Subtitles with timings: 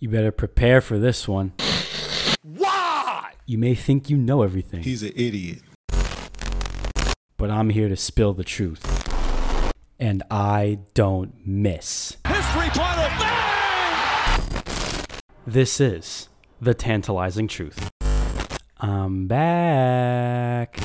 [0.00, 1.52] You better prepare for this one.
[2.42, 3.32] Why?
[3.46, 5.60] You may think you know everything, He's an idiot.
[7.38, 8.84] but I'm here to spill the truth.
[9.98, 12.16] And I don't miss.
[12.26, 13.12] History planet.
[15.46, 16.28] This is
[16.60, 17.88] the tantalizing truth.
[18.78, 20.78] I'm back.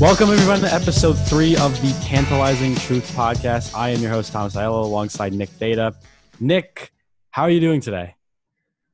[0.00, 3.74] Welcome everyone to episode three of the Tantalizing Truth podcast.
[3.76, 5.94] I am your host Thomas Aiello alongside Nick Theta.
[6.40, 6.90] Nick,
[7.30, 8.14] how are you doing today?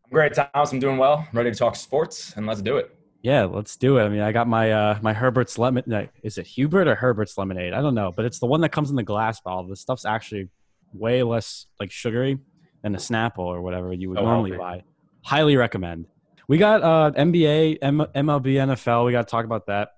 [0.05, 0.73] I'm great, Thomas.
[0.73, 1.19] I'm doing well.
[1.31, 2.91] I'm ready to talk sports, and let's do it.
[3.23, 4.03] Yeah, let's do it.
[4.05, 5.85] I mean, I got my uh my Herbert's lemon.
[5.87, 7.73] no, Is it Hubert or Herbert's lemonade?
[7.73, 9.69] I don't know, but it's the one that comes in the glass bottle.
[9.69, 10.49] The stuff's actually
[10.93, 12.39] way less like sugary
[12.83, 14.61] than a Snapple or whatever you would Oh, normally healthy.
[14.81, 14.83] buy.
[15.25, 16.07] Highly recommend.
[16.49, 19.07] We got uh NBA, M- MLB, NFL.
[19.07, 19.91] We got to talk about that.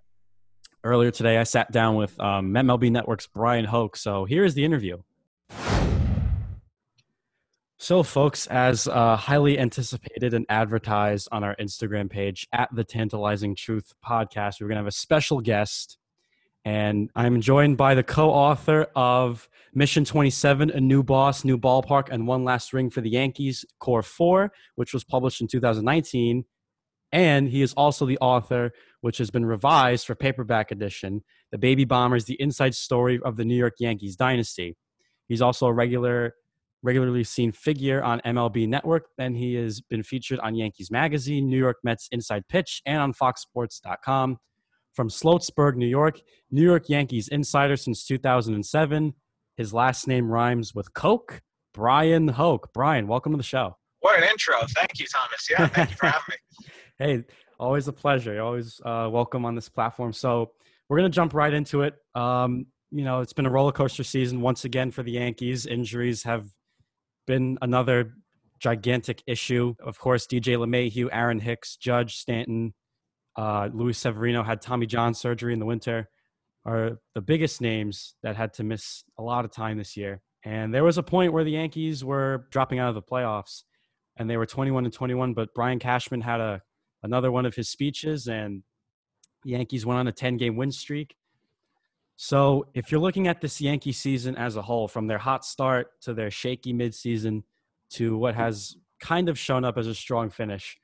[0.84, 3.96] Earlier today, I sat down with um, MLB Network's Bryan Hoch.
[3.96, 4.98] So here is the interview.
[7.80, 13.54] So, folks, as uh, highly anticipated and advertised on our Instagram page at the Tantalizing
[13.54, 15.98] Truth podcast, we're going to have a special guest.
[16.64, 22.08] And I'm joined by the co author of Mission 27, A New Boss, New Ballpark,
[22.10, 26.44] and One Last Ring for the Yankees, Core 4, which was published in 2019.
[27.12, 31.84] And he is also the author, which has been revised for paperback edition, The Baby
[31.84, 34.76] Bombers, The Inside Story of the New York Yankees Dynasty.
[35.28, 36.34] He's also a regular
[36.82, 41.58] regularly seen figure on MLB Network, and he has been featured on Yankees Magazine, New
[41.58, 44.38] York Mets Inside Pitch, and on FoxSports.com.
[44.94, 49.14] From Sloatsburg, New York, New York Yankees insider since 2007.
[49.56, 51.40] His last name rhymes with Coke.
[51.72, 52.72] Bryan Hoch.
[52.72, 53.76] Bryan, welcome to the show.
[54.00, 54.56] What an intro.
[54.74, 55.48] Thank you, Thomas.
[55.50, 56.66] Yeah, thank you for having me.
[56.98, 57.24] Hey,
[57.58, 58.34] always a pleasure.
[58.34, 60.12] You're always uh, welcome on this platform.
[60.12, 60.52] So
[60.88, 61.94] we're gonna jump right into it.
[62.14, 65.66] Um, you know, it's been a roller coaster season once again for the Yankees.
[65.66, 66.48] Injuries have
[67.26, 68.14] been another
[68.58, 69.74] gigantic issue.
[69.80, 72.74] Of course, DJ LeMahieu, Aaron Hicks, Judge Stanton,
[73.36, 76.08] uh, Luis Severino had Tommy John surgery in the winter.
[76.64, 80.20] Are the biggest names that had to miss a lot of time this year.
[80.44, 83.62] And there was a point where the Yankees were dropping out of the playoffs,
[84.16, 85.34] and they were 21 and 21.
[85.34, 86.62] But Brian Cashman had a
[87.02, 88.62] another one of his speeches, and
[89.44, 91.16] Yankees went on a 10 game win streak.
[92.16, 96.00] So, if you're looking at this Yankee season as a whole, from their hot start
[96.02, 97.44] to their shaky midseason
[97.90, 100.76] to what has kind of shown up as a strong finish,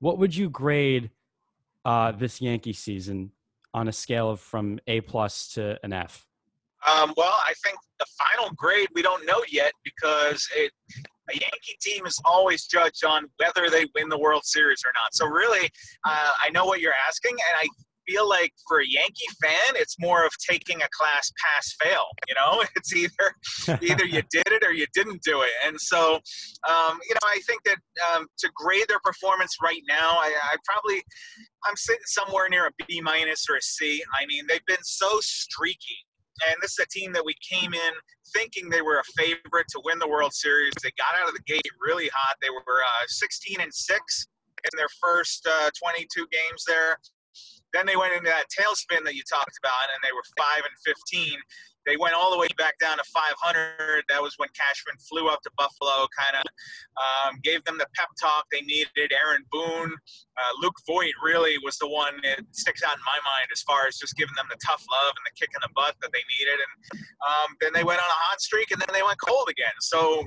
[0.00, 1.10] what would you grade
[1.86, 3.30] uh, this Yankee season
[3.72, 6.26] on a scale of from A plus to an F?
[6.86, 10.70] Um, well, I think the final grade we don't know yet because it,
[11.30, 15.14] a Yankee team is always judged on whether they win the World Series or not.
[15.14, 15.70] So really,
[16.04, 17.66] uh, I know what you're asking, and I
[18.06, 22.04] feel like for a Yankee fan, it's more of taking a class pass fail.
[22.28, 25.50] You know, it's either either you did it or you didn't do it.
[25.66, 26.14] And so,
[26.68, 27.78] um, you know, I think that
[28.14, 31.02] um, to grade their performance right now, I, I probably
[31.66, 34.02] I'm sitting somewhere near a B minus or a C.
[34.14, 35.98] I mean, they've been so streaky.
[36.48, 37.92] And this is a team that we came in
[38.34, 40.72] thinking they were a favorite to win the World Series.
[40.82, 42.36] They got out of the gate really hot.
[42.42, 44.26] They were uh, 16 and six
[44.64, 46.98] in their first uh, 22 games there.
[47.72, 50.76] Then they went into that tailspin that you talked about, and they were five and
[50.86, 51.38] 15.
[51.86, 54.04] They went all the way back down to 500.
[54.08, 56.44] That was when Cashman flew up to Buffalo, kind of
[56.96, 59.12] um, gave them the pep talk they needed.
[59.12, 63.48] Aaron Boone, uh, Luke Voit really was the one that sticks out in my mind
[63.52, 65.94] as far as just giving them the tough love and the kick in the butt
[66.02, 66.58] that they needed.
[66.58, 66.72] And
[67.24, 69.74] um, then they went on a hot streak, and then they went cold again.
[69.80, 70.26] So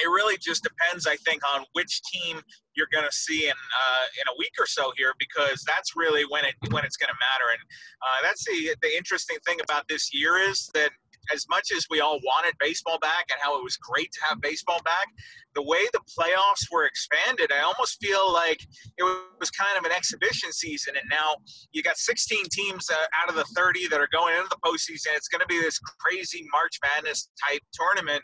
[0.00, 2.40] it really just depends, I think, on which team
[2.76, 6.24] you're going to see in uh, in a week or so here, because that's really
[6.28, 7.50] when it when it's going to matter.
[7.52, 7.62] And
[8.02, 10.90] uh, that's the the interesting thing about this year is that
[11.32, 14.40] as much as we all wanted baseball back and how it was great to have
[14.40, 15.08] baseball back,
[15.54, 18.60] the way the playoffs were expanded, I almost feel like
[18.96, 19.02] it
[19.38, 20.94] was kind of an exhibition season.
[20.96, 21.36] And now
[21.72, 25.16] you got 16 teams uh, out of the 30 that are going into the postseason.
[25.16, 28.22] It's going to be this crazy March Madness type tournament.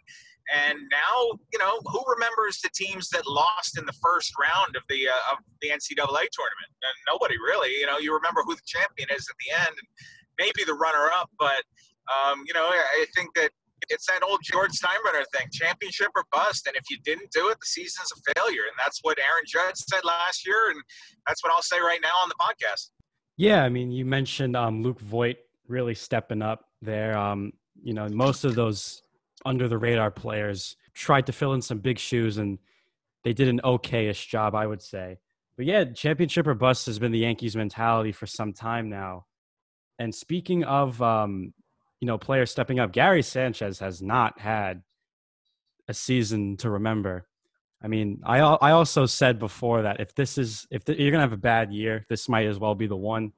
[0.53, 4.83] And now, you know, who remembers the teams that lost in the first round of
[4.89, 6.73] the uh, of the NCAA tournament?
[6.85, 7.73] And nobody really.
[7.81, 9.89] You know, you remember who the champion is at the end, and
[10.39, 11.31] maybe the runner-up.
[11.39, 11.65] But
[12.13, 13.51] um, you know, I I think that
[13.89, 16.67] it's that old George Steinbrenner thing: championship or bust.
[16.67, 18.69] And if you didn't do it, the season's a failure.
[18.69, 20.81] And that's what Aaron Judge said last year, and
[21.27, 22.91] that's what I'll say right now on the podcast.
[23.37, 27.17] Yeah, I mean, you mentioned um, Luke Voit really stepping up there.
[27.17, 27.53] Um,
[27.83, 29.03] you know, most of those
[29.45, 32.59] under the radar players tried to fill in some big shoes, and
[33.25, 35.19] they did an okayish job, I would say.
[35.57, 39.27] But yeah, championship or bust has been the Yankees' mentality for some time now.
[39.99, 41.55] And speaking of, um,
[42.01, 44.83] you know, players stepping up, Gary Sanchez has not had
[45.89, 47.29] a season to remember.
[47.83, 51.23] I mean, I I also said before that if this is if the, you're gonna
[51.23, 53.33] have a bad year, this might as well be the one.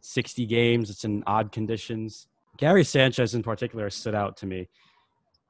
[0.00, 2.26] 60 games, it's in odd conditions.
[2.58, 4.68] Gary Sanchez in particular stood out to me,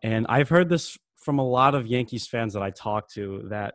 [0.03, 3.75] and I've heard this from a lot of Yankees fans that I talk to that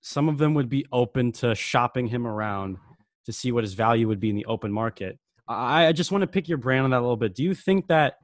[0.00, 2.78] some of them would be open to shopping him around
[3.26, 5.18] to see what his value would be in the open market.
[5.46, 7.34] I, just want to pick your brain on that a little bit.
[7.34, 8.16] Do you think that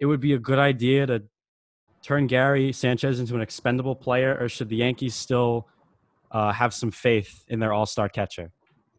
[0.00, 1.22] it would be a good idea to
[2.02, 5.68] turn Gary Sanchez into an expendable player, or should the Yankees still
[6.32, 8.50] uh, have some faith in their all star catcher?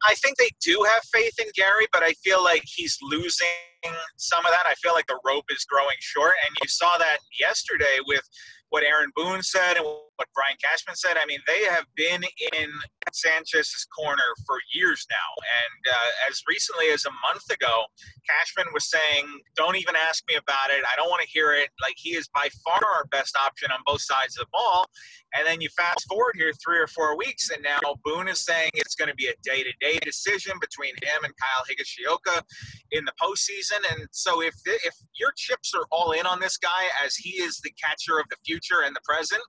[0.08, 3.48] I think they do have faith in Gary, but I feel like he's losing
[4.18, 4.66] some of that.
[4.68, 8.24] I feel like the rope is growing short, and you saw that yesterday with
[8.70, 11.18] what Aaron Boone said and what Brian Cashman said.
[11.18, 12.24] I mean, they have been
[12.54, 12.70] in
[13.14, 15.30] Sanchez's corner for years now.
[15.40, 17.86] And uh, as recently as a month ago,
[18.28, 20.84] Cashman was saying, Don't even ask me about it.
[20.92, 21.70] I don't want to hear it.
[21.82, 24.86] Like, he is by far our best option on both sides of the ball.
[25.36, 28.72] And then you fast forward here three or four weeks, and now Boone is saying
[28.74, 32.42] it's going to be a day to day decision between him and Kyle Higashioka
[32.92, 33.75] in the postseason.
[33.92, 37.60] And so if, if your chips are all in on this guy as he is
[37.64, 39.42] the catcher of the future and the present,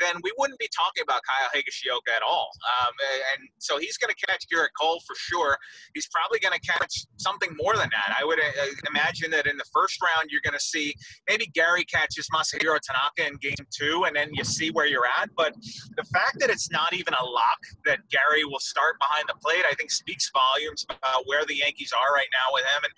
[0.00, 2.50] then we wouldn't be talking about Kyle Higashioka at all.
[2.80, 2.92] Um,
[3.34, 5.56] and so he's going to catch Gerrit Cole for sure.
[5.94, 8.14] He's probably going to catch something more than that.
[8.18, 10.94] I would uh, imagine that in the first round, you're going to see
[11.28, 15.30] maybe Gary catches Masahiro Tanaka in game two, and then you see where you're at.
[15.36, 15.54] But
[15.96, 19.64] the fact that it's not even a lock that Gary will start behind the plate,
[19.70, 22.82] I think speaks volumes about where the Yankees are right now with him.
[22.84, 22.92] And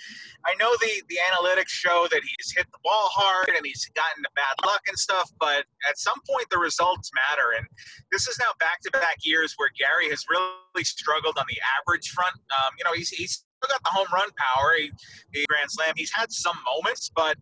[0.46, 4.24] I know the, the analytics show that he's hit the ball hard and he's gotten
[4.34, 7.56] bad luck and stuff, but at some point, the result results matter.
[7.56, 7.66] And
[8.12, 12.10] this is now back to back years where Gary has really struggled on the average
[12.10, 12.34] front.
[12.34, 15.94] Um, you know, he's, he's still got the home run power, he, Grand Slam.
[15.96, 17.36] He's had some moments, but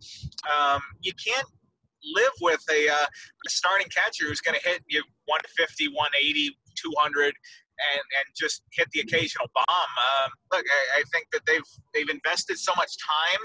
[0.48, 1.46] um, you can't
[2.14, 3.06] live with a, uh,
[3.46, 7.34] a starting catcher who's going to hit you 150, 180, 200
[7.74, 9.92] and and just hit the occasional bomb.
[9.98, 13.42] Um, look, I, I, think that they've they've invested so much time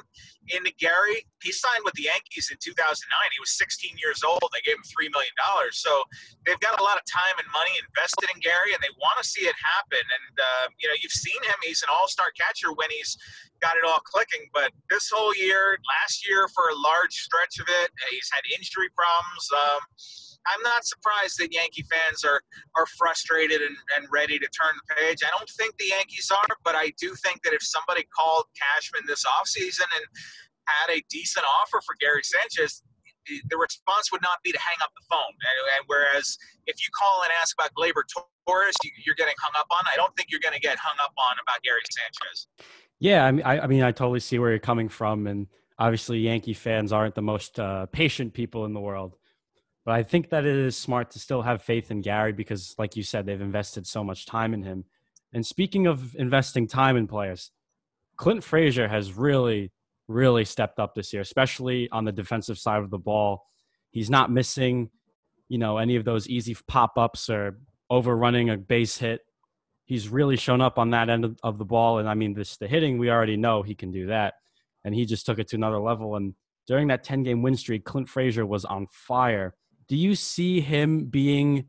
[0.53, 1.25] into Gary.
[1.41, 3.05] He signed with the Yankees in 2009.
[3.33, 4.41] He was 16 years old.
[4.53, 5.81] They gave him three million dollars.
[5.81, 6.05] So
[6.45, 9.25] they've got a lot of time and money invested in Gary, and they want to
[9.25, 10.01] see it happen.
[10.01, 11.57] And uh, you know, you've seen him.
[11.65, 13.17] He's an all-star catcher when he's
[13.61, 14.47] got it all clicking.
[14.53, 18.89] But this whole year, last year for a large stretch of it, he's had injury
[18.95, 19.43] problems.
[19.53, 19.81] Um,
[20.47, 22.41] I'm not surprised that Yankee fans are
[22.75, 25.19] are frustrated and, and ready to turn the page.
[25.23, 29.03] I don't think the Yankees are, but I do think that if somebody called Cashman
[29.07, 30.05] this offseason and
[30.67, 32.83] had a decent offer for Gary Sanchez,
[33.49, 35.33] the response would not be to hang up the phone.
[35.77, 36.37] And, whereas
[36.67, 38.75] if you call and ask about Gleyber Torres,
[39.05, 39.85] you're getting hung up on.
[39.91, 42.47] I don't think you're going to get hung up on about Gary Sanchez.
[42.99, 45.47] Yeah, I mean, I, I, mean, I totally see where you're coming from, and
[45.77, 49.15] obviously, Yankee fans aren't the most uh, patient people in the world.
[49.85, 52.95] But I think that it is smart to still have faith in Gary because, like
[52.95, 54.85] you said, they've invested so much time in him.
[55.33, 57.51] And speaking of investing time in players,
[58.17, 59.71] Clint Frazier has really,
[60.07, 63.45] really stepped up this year, especially on the defensive side of the ball.
[63.91, 64.89] He's not missing,
[65.47, 67.59] you know, any of those easy pop ups or
[67.89, 69.21] overrunning a base hit.
[69.85, 71.99] He's really shown up on that end of the ball.
[71.99, 74.35] And I mean, this the hitting, we already know he can do that.
[74.83, 76.15] And he just took it to another level.
[76.15, 76.35] And
[76.67, 79.55] during that 10 game win streak, Clint Frazier was on fire
[79.89, 81.65] do you see him being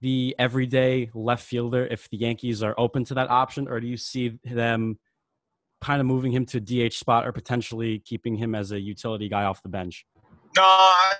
[0.00, 3.96] the everyday left fielder if the Yankees are open to that option, or do you
[3.96, 4.98] see them
[5.80, 9.44] kind of moving him to DH spot or potentially keeping him as a utility guy
[9.44, 10.04] off the bench?
[10.56, 11.14] No, I,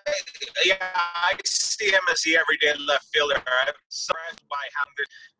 [0.64, 3.37] yeah, I see him as the everyday left fielder.
[3.37, 4.85] I'm surprised by how.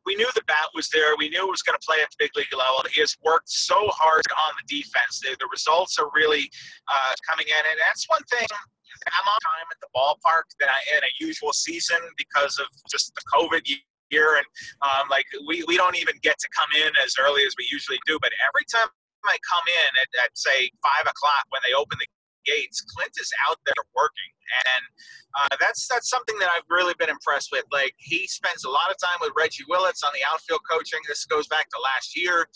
[0.07, 1.15] We knew the bat was there.
[1.19, 2.83] We knew it was going to play at the big league level.
[2.91, 5.21] He has worked so hard on the defense.
[5.21, 6.51] The, the results are really
[6.89, 8.47] uh, coming in, and that's one thing
[9.07, 13.23] I'm time at the ballpark than I in a usual season because of just the
[13.33, 13.63] COVID
[14.11, 14.47] year, and
[14.83, 17.99] um, like we, we don't even get to come in as early as we usually
[18.07, 18.19] do.
[18.21, 18.89] But every time
[19.25, 22.09] I come in at, at say five o'clock when they open the
[22.47, 24.33] gates, Clint is out there working,
[24.67, 24.85] and
[25.31, 27.65] uh, that's that's something that I've really been impressed with.
[27.71, 31.01] Like he spends a lot of time with Reggie Willits on the outfield coaching.
[31.07, 32.49] This goes back to last year.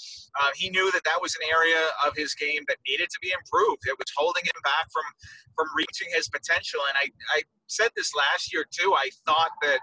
[0.42, 3.30] Uh, he knew that that was an area of his game that needed to be
[3.30, 3.86] improved.
[3.86, 5.06] It was holding him back from
[5.54, 6.80] from reaching his potential.
[6.88, 7.06] And I,
[7.38, 8.94] I said this last year too.
[8.94, 9.80] I thought that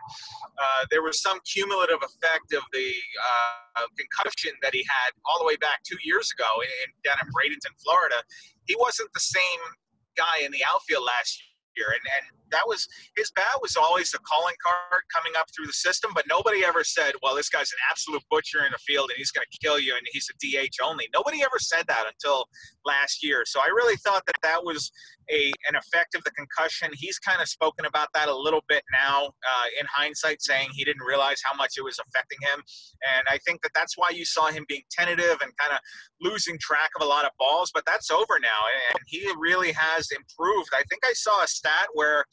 [0.57, 2.91] uh, there was some cumulative effect of the
[3.77, 7.27] uh, concussion that he had all the way back two years ago in, down in
[7.33, 8.21] Bradenton, Florida.
[8.67, 9.61] He wasn't the same
[10.17, 11.41] guy in the outfield last
[11.75, 11.87] year.
[11.89, 15.73] And, and that was his bat was always the calling card coming up through the
[15.73, 19.17] system, but nobody ever said, "Well, this guy's an absolute butcher in the field and
[19.17, 22.47] he's going to kill you and he's a DH only." Nobody ever said that until
[22.85, 23.43] last year.
[23.45, 24.91] So I really thought that that was
[25.29, 26.89] a an effect of the concussion.
[26.93, 30.83] He's kind of spoken about that a little bit now uh, in hindsight, saying he
[30.83, 32.63] didn't realize how much it was affecting him,
[33.15, 35.79] and I think that that's why you saw him being tentative and kind of
[36.21, 37.71] losing track of a lot of balls.
[37.73, 38.61] But that's over now,
[38.93, 40.69] and he really has improved.
[40.73, 42.25] I think I saw a stat where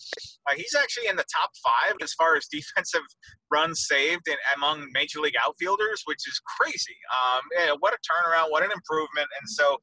[0.49, 3.03] uh, he's actually in the top five as far as defensive
[3.51, 6.97] runs saved in, among major league outfielders, which is crazy.
[7.11, 8.51] Um, yeah, what a turnaround!
[8.51, 9.29] What an improvement!
[9.41, 9.77] And so.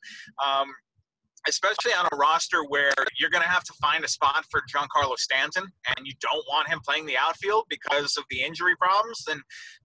[0.46, 0.68] Um,
[1.48, 5.18] especially on a roster where you're going to have to find a spot for Giancarlo
[5.18, 5.64] Stanton
[5.96, 9.40] and you don't want him playing the outfield because of the injury problems, then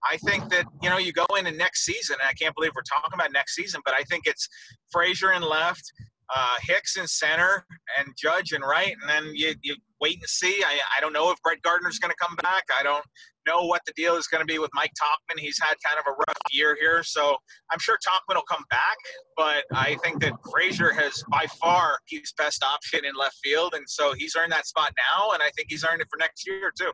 [0.09, 2.81] I think that, you know, you go into next season, and I can't believe we're
[2.81, 4.47] talking about next season, but I think it's
[4.91, 5.83] Frazier in left,
[6.33, 7.65] uh, Hicks in center,
[7.97, 10.63] and Judge in right, and then you, you wait and see.
[10.65, 12.63] I, I don't know if Brett Gardner's going to come back.
[12.77, 13.05] I don't
[13.47, 15.39] know what the deal is going to be with Mike Tauchman.
[15.39, 17.35] He's had kind of a rough year here, so
[17.71, 18.97] I'm sure Tauchman will come back.
[19.35, 23.87] But I think that Frazier has by far his best option in left field, and
[23.87, 26.71] so he's earned that spot now, and I think he's earned it for next year
[26.77, 26.91] too.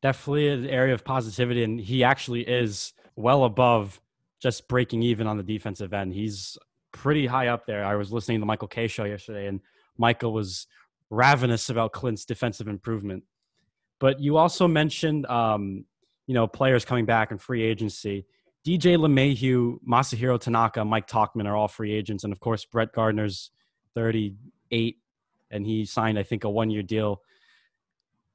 [0.00, 4.00] Definitely an area of positivity, and he actually is well above
[4.40, 6.14] just breaking even on the defensive end.
[6.14, 6.56] He's
[6.98, 7.84] pretty high up there.
[7.84, 9.60] I was listening to Michael Kay show yesterday, and
[9.96, 10.66] Michael was
[11.10, 13.22] ravenous about Clint's defensive improvement.
[14.00, 15.84] But you also mentioned, um,
[16.26, 18.26] you know, players coming back in free agency.
[18.66, 23.50] DJ LeMahieu, Masahiro Tanaka, Mike Tauchman are all free agents, and of course Brett Gardner's
[23.94, 24.96] 38,
[25.52, 27.22] and he signed, I think, a one-year deal.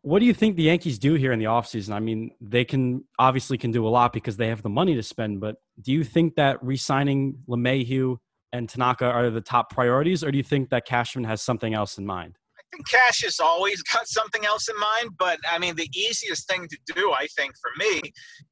[0.02, 1.94] What do you think the Yankees do here in the offseason?
[1.94, 5.04] I mean, they can obviously can do a lot because they have the money to
[5.04, 8.18] spend, but do you think that re-signing LeMahieu
[8.54, 11.98] and Tanaka are the top priorities, or do you think that Cashman has something else
[11.98, 12.38] in mind?
[12.58, 16.48] I think Cash has always got something else in mind, but I mean, the easiest
[16.48, 18.02] thing to do, I think, for me,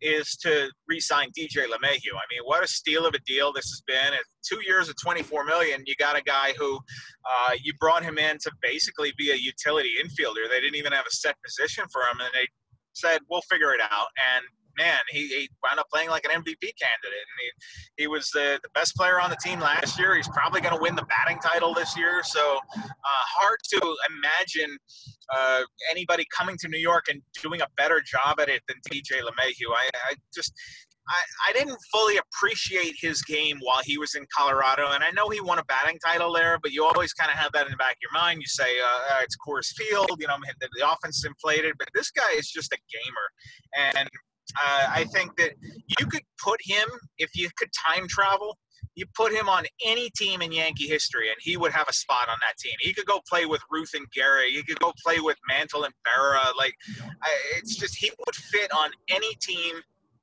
[0.02, 2.14] is to re-sign DJ LeMahieu.
[2.14, 4.14] I mean, what a steal of a deal this has been.
[4.14, 8.18] At two years of 24 million, you got a guy who uh, you brought him
[8.18, 10.50] in to basically be a utility infielder.
[10.50, 12.48] They didn't even have a set position for him, and they
[12.94, 14.46] said, "We'll figure it out." And
[14.78, 17.26] man, he, he wound up playing like an MVP candidate.
[17.28, 20.16] And he, he was the, the best player on the team last year.
[20.16, 22.22] He's probably going to win the batting title this year.
[22.24, 24.78] So uh, hard to imagine
[25.34, 29.22] uh, anybody coming to New York and doing a better job at it than DJ
[29.22, 29.72] LeMahieu.
[29.72, 30.54] I, I just.
[31.10, 35.30] I, I didn't fully appreciate his game while he was in Colorado, and I know
[35.30, 36.60] he won a batting title there.
[36.62, 38.40] But you always kind of have that in the back of your mind.
[38.40, 42.12] You say uh, it's Coors Field, you know, the, the offense is inflated, but this
[42.12, 44.08] guy is just a gamer, and
[44.64, 45.52] uh, I think that
[46.00, 48.58] you could put him, if you could time travel,
[48.96, 52.28] you put him on any team in Yankee history, and he would have a spot
[52.30, 52.74] on that team.
[52.82, 54.50] He could go play with Ruth and Gehrig.
[54.50, 56.56] He could go play with Mantle and Berra.
[56.58, 59.76] Like, I, it's just he would fit on any team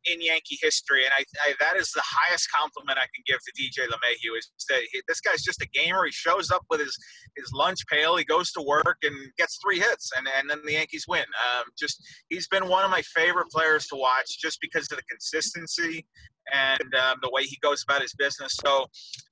[0.04, 3.52] in Yankee history, and I, I, that is the highest compliment I can give to
[3.60, 6.04] DJ LeMahieu is that he, this guy's just a gamer.
[6.04, 6.96] He shows up with his
[7.36, 10.72] his lunch pail, he goes to work and gets three hits, and and then the
[10.72, 11.20] Yankees win.
[11.20, 15.04] Um, just he's been one of my favorite players to watch just because of the
[15.04, 16.06] consistency
[16.52, 18.56] and um, the way he goes about his business.
[18.64, 18.86] So,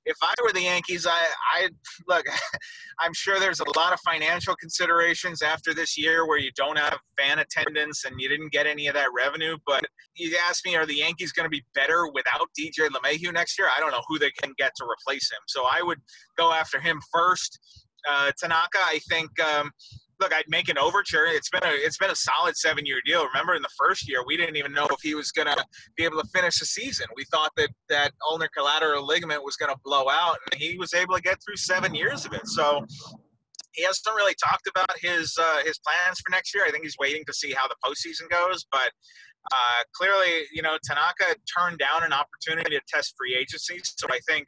[0.05, 1.69] if I were the Yankees, I, I
[2.07, 2.25] look.
[2.99, 6.97] I'm sure there's a lot of financial considerations after this year where you don't have
[7.19, 9.57] fan attendance and you didn't get any of that revenue.
[9.65, 9.83] But
[10.15, 13.67] you ask me, are the Yankees going to be better without DJ LeMahieu next year?
[13.75, 15.39] I don't know who they can get to replace him.
[15.47, 15.99] So I would
[16.37, 17.59] go after him first.
[18.09, 19.29] Uh, Tanaka, I think.
[19.39, 19.71] Um,
[20.19, 21.25] look, I'd make an overture.
[21.25, 23.25] It's been a it's been a solid seven year deal.
[23.27, 26.03] Remember, in the first year, we didn't even know if he was going to be
[26.03, 27.07] able to finish the season.
[27.15, 30.93] We thought that that ulnar collateral ligament was going to blow out, and he was
[30.93, 32.47] able to get through seven years of it.
[32.47, 32.85] So.
[33.73, 36.65] He hasn't really talked about his uh, his plans for next year.
[36.65, 38.65] I think he's waiting to see how the postseason goes.
[38.71, 38.89] But
[39.51, 43.79] uh, clearly, you know, Tanaka turned down an opportunity to test free agency.
[43.83, 44.47] So I think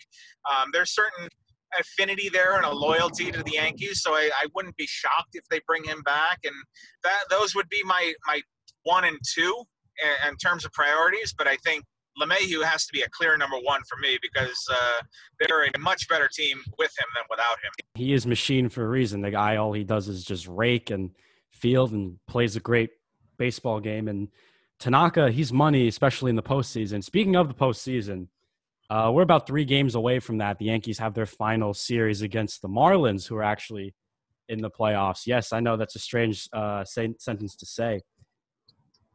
[0.50, 1.30] um, there's certain
[1.78, 4.02] affinity there and a loyalty to the Yankees.
[4.02, 6.40] So I, I wouldn't be shocked if they bring him back.
[6.44, 6.56] And
[7.04, 8.42] that those would be my my
[8.84, 9.64] one and two
[10.04, 11.34] in, in terms of priorities.
[11.38, 11.84] But I think
[12.22, 15.02] LeMahieu has to be a clear number one for me because uh,
[15.40, 17.72] they're a much better team with him than without him.
[17.96, 19.22] He is machine for a reason.
[19.22, 21.12] The guy, all he does is just rake and
[21.52, 22.92] field and plays a great
[23.38, 24.08] baseball game.
[24.08, 24.30] And
[24.80, 27.04] Tanaka, he's money, especially in the postseason.
[27.04, 28.28] Speaking of the postseason,
[28.90, 30.58] uh, we're about three games away from that.
[30.58, 33.94] The Yankees have their final series against the Marlins, who are actually
[34.48, 35.28] in the playoffs.
[35.28, 38.02] Yes, I know that's a strange uh, sentence to say,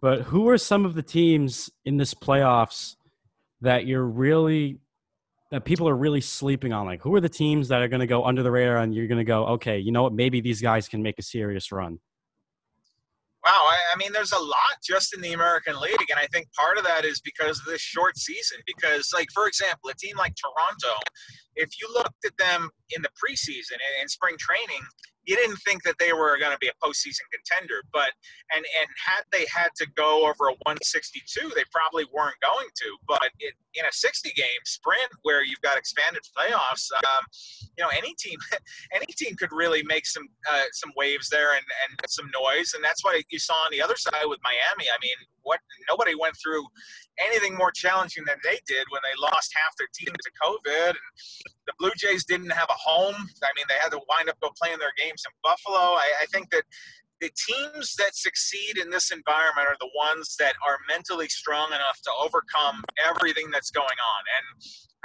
[0.01, 2.95] but who are some of the teams in this playoffs
[3.63, 4.79] that you're really
[5.51, 6.87] that people are really sleeping on?
[6.87, 9.07] Like, who are the teams that are going to go under the radar and you're
[9.07, 10.13] going to go, okay, you know what?
[10.13, 11.99] Maybe these guys can make a serious run.
[13.45, 16.51] Wow, I, I, mean, there's a lot just in the American League, and I think
[16.55, 18.59] part of that is because of this short season.
[18.67, 20.99] Because, like for example, a team like Toronto,
[21.57, 24.83] if you looked at them in the preseason in spring training,
[25.27, 27.83] you didn't think that they were going to be a postseason contender.
[27.93, 28.13] But
[28.55, 32.89] and and had they had to go over a 162, they probably weren't going to.
[33.09, 37.25] But it, in a 60 game sprint where you've got expanded playoffs, um,
[37.77, 38.39] you know any team
[38.95, 42.73] any team could really make some uh, some waves there and and some noise.
[42.75, 44.91] And that's what you saw on the other side with Miami.
[44.91, 46.65] I mean, what nobody went through
[47.21, 50.91] anything more challenging than they did when they lost half their team to COVID.
[50.91, 51.09] And
[51.67, 53.15] the Blue Jays didn't have a home.
[53.15, 55.95] I mean, they had to wind up go playing their games in Buffalo.
[55.95, 56.65] I, I think that
[57.21, 62.01] the teams that succeed in this environment are the ones that are mentally strong enough
[62.03, 64.23] to overcome everything that's going on.
[64.37, 64.47] And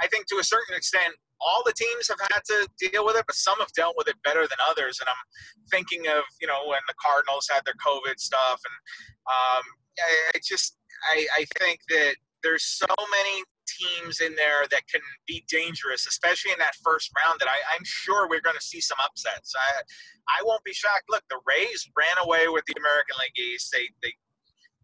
[0.02, 3.24] I think to a certain extent, all the teams have had to deal with it,
[3.26, 5.00] but some have dealt with it better than others.
[5.00, 5.22] And I'm
[5.70, 8.60] thinking of, you know, when the Cardinals had their COVID stuff.
[8.60, 8.76] And
[9.24, 9.64] um,
[9.98, 10.76] I, I just,
[11.12, 16.52] I, I think that there's so many teams in there that can be dangerous, especially
[16.52, 17.40] in that first round.
[17.40, 19.54] That I, am sure we're going to see some upsets.
[19.54, 19.82] I
[20.28, 21.04] I won't be shocked.
[21.08, 23.70] Look, the Rays ran away with the American League East.
[23.72, 24.12] They they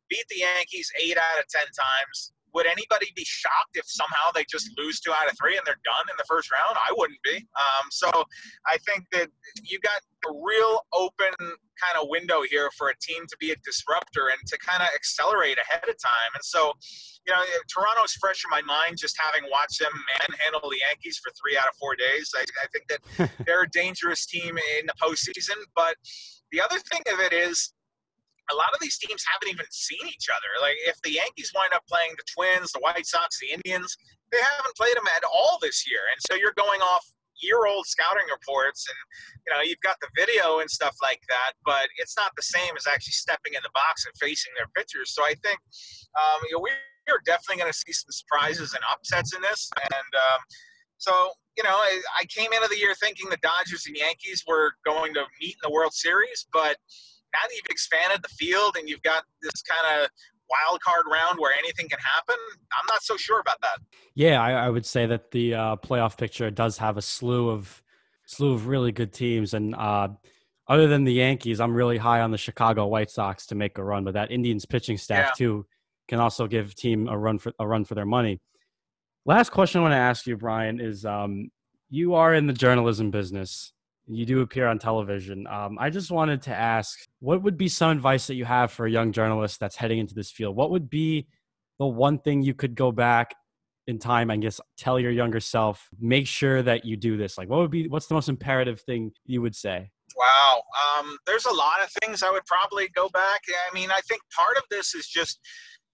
[0.09, 2.33] beat the Yankees eight out of ten times.
[2.57, 5.85] Would anybody be shocked if somehow they just lose two out of three and they're
[5.85, 6.79] done in the first round?
[6.81, 7.37] I wouldn't be.
[7.37, 8.09] Um, so
[8.67, 9.29] I think that
[9.63, 11.37] you got a real open
[11.77, 14.89] kind of window here for a team to be a disruptor and to kind of
[14.95, 16.33] accelerate ahead of time.
[16.33, 16.73] And so,
[17.27, 21.31] you know, Toronto's fresh in my mind just having watched them manhandle the Yankees for
[21.37, 22.33] three out of four days.
[22.33, 25.61] I, I think that they're a dangerous team in the postseason.
[25.77, 25.97] But
[26.53, 27.75] the other thing of it is,
[28.51, 30.51] a lot of these teams haven't even seen each other.
[30.61, 33.97] Like if the Yankees wind up playing the Twins, the White Sox, the Indians,
[34.31, 36.01] they haven't played them at all this year.
[36.13, 37.05] And so you're going off
[37.43, 38.97] year-old scouting reports and
[39.47, 42.73] you know you've got the video and stuff like that but it's not the same
[42.77, 45.59] as actually stepping in the box and facing their pitchers so i think
[46.17, 50.13] um, you know we're definitely going to see some surprises and upsets in this and
[50.33, 50.41] um,
[50.97, 51.13] so
[51.57, 55.15] you know I, I came into the year thinking the dodgers and yankees were going
[55.15, 56.77] to meet in the world series but
[57.37, 60.11] now that you've expanded the field and you've got this kind of
[60.49, 62.37] wild card round where anything can happen,
[62.73, 63.79] I'm not so sure about that.
[64.15, 67.83] Yeah, I, I would say that the uh, playoff picture does have a slew of
[68.27, 70.09] slew of really good teams, and uh,
[70.69, 73.85] other than the Yankees, I'm really high on the Chicago White Sox to make a
[73.85, 74.05] run.
[74.05, 75.47] But that Indians pitching staff yeah.
[75.47, 75.67] too
[76.09, 78.41] can also give team a run for a run for their money.
[79.25, 81.51] Last question I want to ask you, Bryan, is um,
[81.89, 83.73] you are in the journalism business
[84.09, 85.47] you do appear on television.
[85.47, 88.87] Um, I just wanted to ask, what would be some advice that you have for
[88.87, 90.55] a young journalist that's heading into this field?
[90.55, 91.27] What would be
[91.79, 93.35] the one thing you could go back
[93.87, 97.37] in time and guess tell your younger self, make sure that you do this?
[97.37, 99.91] Like, what would be what's the most imperative thing you would say?
[100.17, 100.63] Wow,
[100.99, 103.41] um, there's a lot of things I would probably go back.
[103.49, 105.41] I mean, I think part of this is just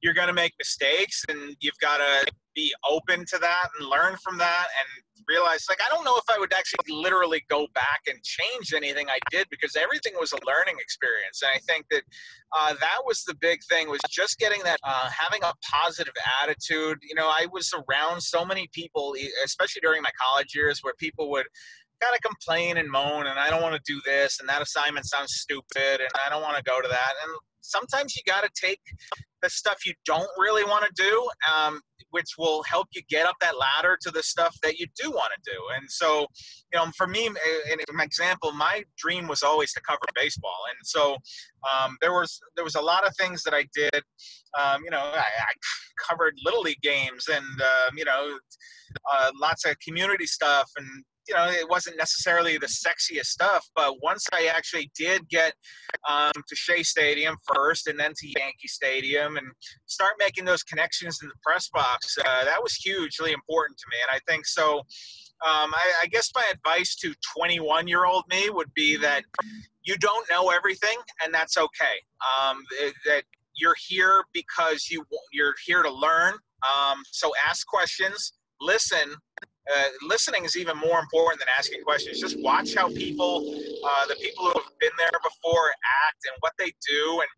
[0.03, 4.17] you're going to make mistakes, and you've got to be open to that and learn
[4.23, 8.01] from that and realized like I don't know if I would actually literally go back
[8.07, 12.03] and change anything I did because everything was a learning experience, and I think that
[12.57, 16.99] uh, that was the big thing was just getting that uh, having a positive attitude.
[17.03, 21.31] You know, I was around so many people, especially during my college years, where people
[21.31, 21.47] would
[22.01, 25.07] kind of complain and moan and I don't want to do this and that assignment
[25.07, 27.33] sounds stupid and I don't want to go to that and
[27.63, 28.81] sometimes you got to take
[29.43, 31.81] the stuff you don't really want to do, um,
[32.13, 35.33] which will help you get up that ladder to the stuff that you do want
[35.35, 35.59] to do.
[35.77, 36.27] And so,
[36.73, 41.17] you know, for me, an example, my dream was always to cover baseball, and so
[41.71, 44.03] um, there was there was a lot of things that I did.
[44.59, 45.53] Um, you know, I, I,
[46.09, 48.37] covered little league games, and uh, you know,
[49.13, 54.03] uh, lots of community stuff, and you know, it wasn't necessarily the sexiest stuff, but
[54.03, 55.55] once I actually did get
[56.09, 59.47] um, to Shea Stadium first and then to Yankee Stadium and
[59.87, 63.99] start making those connections in the press box, uh, that was hugely important to me.
[64.03, 64.79] And I think so.
[65.45, 69.25] Um, I, I guess my advice to 21 year old me would be that
[69.83, 71.99] you don't know everything, and that's okay.
[72.41, 72.59] Um,
[73.07, 73.25] that
[73.57, 76.35] you're here because you you're here to learn.
[76.63, 79.17] Um, so ask questions, listen,
[79.71, 82.21] uh, listening is even more important than asking questions.
[82.21, 83.47] Just watch how people,
[83.85, 85.69] uh, the people who have been there before,
[86.09, 87.21] act and what they do.
[87.21, 87.29] And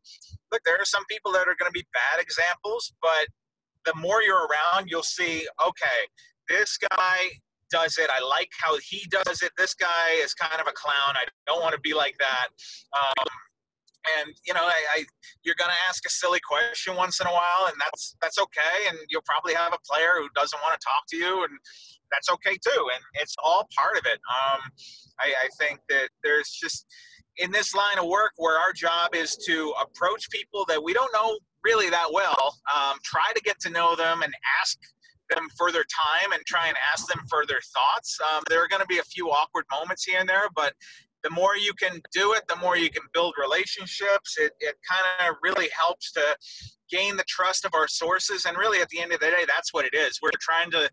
[0.53, 3.27] look, there are some people that are going to be bad examples, but
[3.85, 6.01] the more you're around, you'll see, okay,
[6.49, 7.19] this guy
[7.71, 8.09] does it.
[8.15, 9.53] I like how he does it.
[9.59, 11.17] This guy is kind of a clown.
[11.17, 12.49] I don't want to be like that.
[12.97, 13.27] Um,
[14.21, 15.05] and you know, I, I
[15.43, 18.89] you're going to ask a silly question once in a while, and that's that's okay.
[18.89, 21.59] And you'll probably have a player who doesn't want to talk to you, and
[22.11, 22.83] that's okay too.
[22.95, 24.21] And it's all part of it.
[24.29, 24.61] Um,
[25.21, 26.87] I, I think that there's just
[27.39, 31.13] in this line of work where our job is to approach people that we don't
[31.13, 34.79] know really that well, um, try to get to know them and ask
[35.31, 38.19] them for their time and try and ask them for their thoughts.
[38.21, 40.75] Um, there are going to be a few awkward moments here and there, but
[41.25, 44.37] the more you can do it, the more you can build relationships.
[44.39, 46.23] It, it kind of really helps to
[46.91, 48.45] gain the trust of our sources.
[48.45, 50.21] And really, at the end of the day, that's what it is.
[50.23, 50.89] We're trying to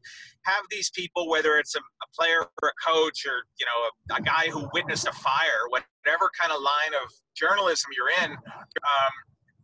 [0.45, 4.19] have these people, whether it's a, a player or a coach or you know a,
[4.19, 8.31] a, guy who witnessed a fire, whatever kind of line of journalism you're in.
[8.31, 9.13] Um,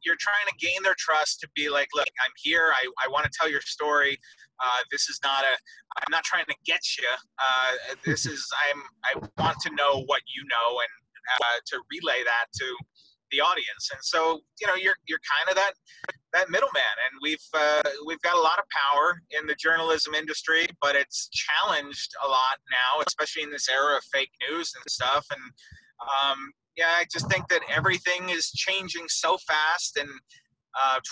[0.04, 2.72] you're trying to gain their trust to be like, look, I'm here.
[2.74, 4.18] I, I want to tell your story.
[4.64, 5.56] Uh, this is not a.
[5.98, 7.08] I'm not trying to get you.
[7.40, 8.46] Uh, this is.
[8.70, 8.82] I'm.
[9.06, 10.94] I want to know what you know and
[11.42, 12.76] uh, to relay that to
[13.32, 13.90] the audience.
[13.92, 15.74] And so, you know, you're you're kind of that
[16.34, 16.96] that middleman.
[17.10, 21.30] And we've uh, we've got a lot of power in the journalism industry, but it's
[21.30, 25.26] challenged a lot now, especially in this era of fake news and stuff.
[25.32, 25.42] And
[26.02, 30.10] um, yeah, I just think that everything is changing so fast and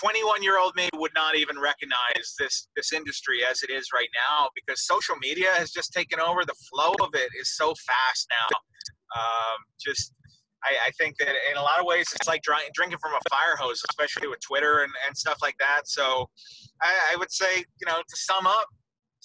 [0.00, 3.88] 21 uh, year old me would not even recognize this this industry as it is
[3.92, 6.44] right now because social media has just taken over.
[6.44, 8.56] The flow of it is so fast now.
[9.16, 10.12] Um, just
[10.64, 13.56] I, I, think that in a lot of ways it's like drinking from a fire
[13.56, 15.82] hose especially with twitter and, and stuff like that.
[15.86, 16.28] So
[16.82, 18.66] I, I would say you know to sum up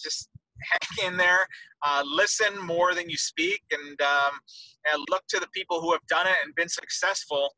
[0.01, 0.29] just
[0.71, 1.45] hang in there
[1.83, 4.31] uh, listen more than you speak and, um,
[4.91, 7.53] and look to the people who have done it and been successful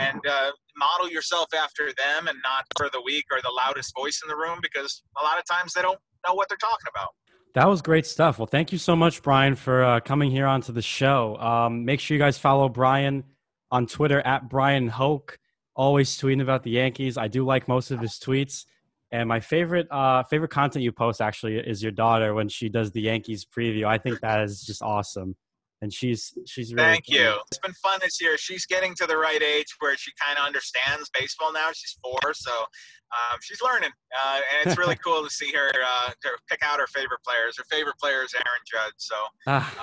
[0.00, 4.20] and uh, model yourself after them and not for the weak or the loudest voice
[4.22, 7.08] in the room because a lot of times they don't know what they're talking about.
[7.54, 8.38] That was great stuff.
[8.38, 11.36] Well thank you so much bryan for uh, coming here onto the show.
[11.36, 13.24] Um, make sure you guys follow bryan
[13.70, 15.38] on twitter at bryan hoch
[15.76, 17.16] always tweeting about the yankees.
[17.16, 18.64] I do like most of his tweets
[19.10, 22.92] and my favorite uh, favorite content you post actually is your daughter when she does
[22.92, 23.86] the Yankees preview.
[23.86, 25.36] I think that is just awesome.
[25.80, 27.34] And she's she's really Thank you.
[27.50, 28.36] It's been fun this year.
[28.36, 31.68] She's getting to the right age where she kind of understands baseball now.
[31.72, 36.10] She's four, so um, she's learning, uh, and it's really cool to see her uh,
[36.20, 37.56] to pick out her favorite players.
[37.58, 39.14] Her favorite player is Aaron Judge, so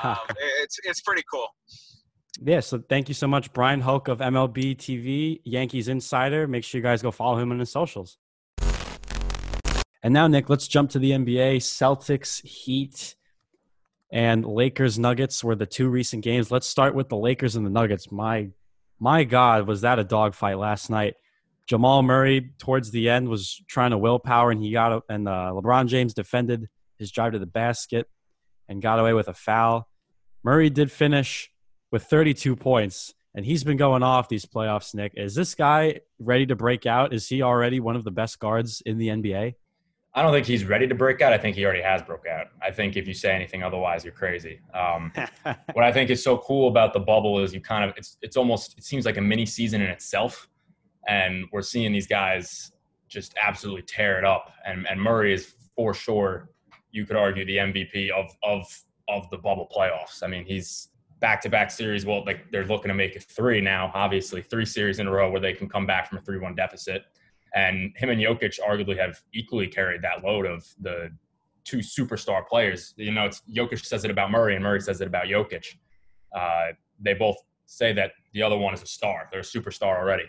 [0.03, 0.17] um,
[0.61, 1.47] it's it's pretty cool.
[2.43, 6.45] Yeah, so thank you so much, Bryan Hoch of MLB TV, Yankees Insider.
[6.45, 8.17] Make sure you guys go follow him on his socials.
[10.05, 11.57] And now, Nick, let's jump to the NBA.
[11.57, 13.15] Celtics, Heat,
[14.11, 16.51] and Lakers, Nuggets were the two recent games.
[16.51, 18.11] Let's start with the Lakers and the Nuggets.
[18.11, 18.49] My,
[18.99, 21.15] my God, was that a dogfight last night?
[21.65, 25.87] Jamal Murray towards the end was trying to willpower, and he got and uh, LeBron
[25.87, 26.67] James defended
[26.99, 28.07] his drive to the basket
[28.69, 29.89] and got away with a foul.
[30.43, 31.49] Murray did finish
[31.91, 34.93] with 32 points, and he's been going off these playoffs.
[34.93, 37.11] Nick, is this guy ready to break out?
[37.11, 39.55] Is he already one of the best guards in the NBA?
[40.15, 41.33] I don't think he's ready to break out.
[41.33, 42.47] I think he already has broke out.
[42.61, 44.61] I think if you say anything otherwise, you're crazy.
[44.73, 45.11] Um,
[45.73, 48.37] what I think is so cool about the bubble is you kind of it's it's
[48.37, 50.47] almost it seems like a mini season in itself,
[51.09, 52.71] and we're seeing these guys
[53.09, 54.53] just absolutely tear it up.
[54.65, 56.49] And and Murray is for sure,
[56.91, 58.65] you could argue the MVP of of
[59.09, 60.23] of the bubble playoffs.
[60.23, 62.05] I mean, he's back to back series.
[62.05, 63.91] Well, like they're looking to make it three now.
[63.93, 66.55] Obviously, three series in a row where they can come back from a three one
[66.55, 67.03] deficit
[67.55, 71.09] and him and Jokic arguably have equally carried that load of the
[71.63, 72.93] two superstar players.
[72.97, 75.65] You know, it's Jokic says it about Murray, and Murray says it about Jokic.
[76.35, 79.27] Uh, they both say that the other one is a star.
[79.31, 80.25] They're a superstar already.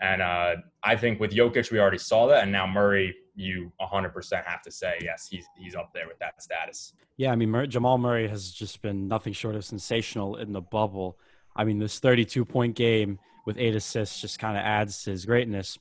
[0.00, 2.42] And uh, I think with Jokic, we already saw that.
[2.42, 6.42] And now Murray, you 100% have to say, yes, he's, he's up there with that
[6.42, 6.94] status.
[7.16, 10.60] Yeah, I mean, Mur- Jamal Murray has just been nothing short of sensational in the
[10.60, 11.18] bubble.
[11.54, 15.24] I mean, this 32 point game with eight assists just kind of adds to his
[15.24, 15.78] greatness.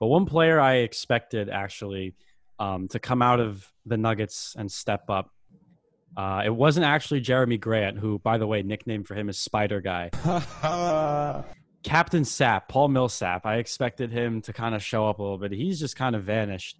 [0.00, 2.14] But one player I expected actually
[2.58, 5.30] um, to come out of the Nuggets and step up.
[6.16, 9.80] Uh, it wasn't actually Jerami Grant, who, by the way, nickname for him is Spider
[9.80, 10.10] Guy.
[11.82, 13.46] Captain Sap, Paul Millsap.
[13.46, 15.52] I expected him to kind of show up a little bit.
[15.52, 16.78] He's just kind of vanished.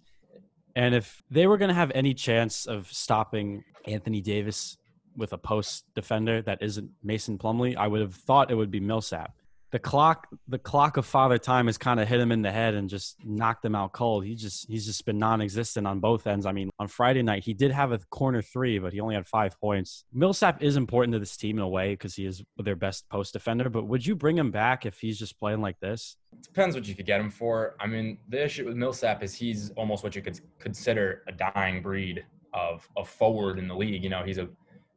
[0.75, 4.77] And if they were going to have any chance of stopping Anthony Davis
[5.15, 8.79] with a post defender that isn't Mason Plumlee, I would have thought it would be
[8.79, 9.33] Millsap
[9.71, 12.73] the clock the clock of father time has kind of hit him in the head
[12.73, 14.25] and just knocked him out cold.
[14.25, 16.45] He just he's just been non-existent on both ends.
[16.45, 19.27] I mean, on Friday night he did have a corner three, but he only had
[19.27, 20.03] five points.
[20.13, 23.33] Millsap is important to this team in a way because he is their best post
[23.33, 23.69] defender.
[23.69, 26.17] But would you bring him back if he's just playing like this?
[26.43, 27.75] Depends what you could get him for.
[27.79, 31.81] I mean, the issue with Millsap is he's almost what you could consider a dying
[31.81, 34.03] breed of a forward in the league.
[34.03, 34.49] You know, he's a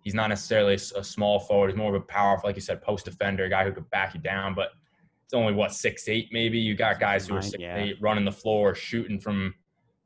[0.05, 1.71] he's not necessarily a, small forward.
[1.71, 4.21] He's more of a powerful, like you said, post defender, guy who could back you
[4.21, 4.55] down.
[4.55, 4.69] But
[5.25, 6.59] it's only what six eight maybe.
[6.59, 7.77] You got guys who are six yeah.
[7.77, 9.55] eight, running the floor, shooting from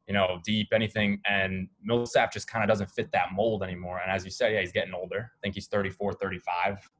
[0.07, 1.21] you know deep, anything.
[1.29, 4.01] And Millsap just kind of doesn't fit that mold anymore.
[4.03, 5.33] And as you said, yeah, he's getting older.
[5.37, 6.91] I think he's 34, 35.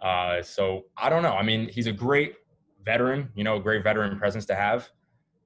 [0.00, 1.34] Uh, so I don't know.
[1.34, 2.34] I mean, he's a great
[2.84, 4.90] veteran, you know, a great veteran presence to have.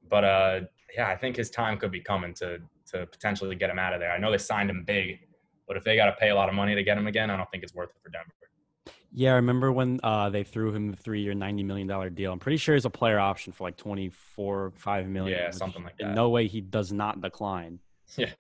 [0.09, 0.61] But uh,
[0.95, 2.59] yeah, I think his time could be coming to
[2.93, 4.13] to potentially get him out of there.
[4.13, 5.19] I know they signed him big,
[5.67, 7.37] but if they got to pay a lot of money to get him again, I
[7.37, 8.33] don't think it's worth it for Denver.
[9.13, 12.33] Yeah, I remember when uh, they threw him the three-year, ninety million dollar deal.
[12.33, 15.39] I'm pretty sure he's a player option for like twenty-four, five million.
[15.39, 16.09] Yeah, something like that.
[16.09, 17.81] In no way he does not decline.
[18.17, 18.31] Yeah.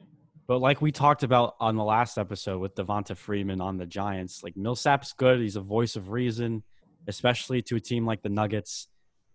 [0.46, 4.44] But like we talked about on the last episode with Devonta Freeman on the Giants,
[4.44, 5.40] like Millsap's good.
[5.40, 6.62] He's a voice of reason,
[7.08, 8.86] especially to a team like the Nuggets.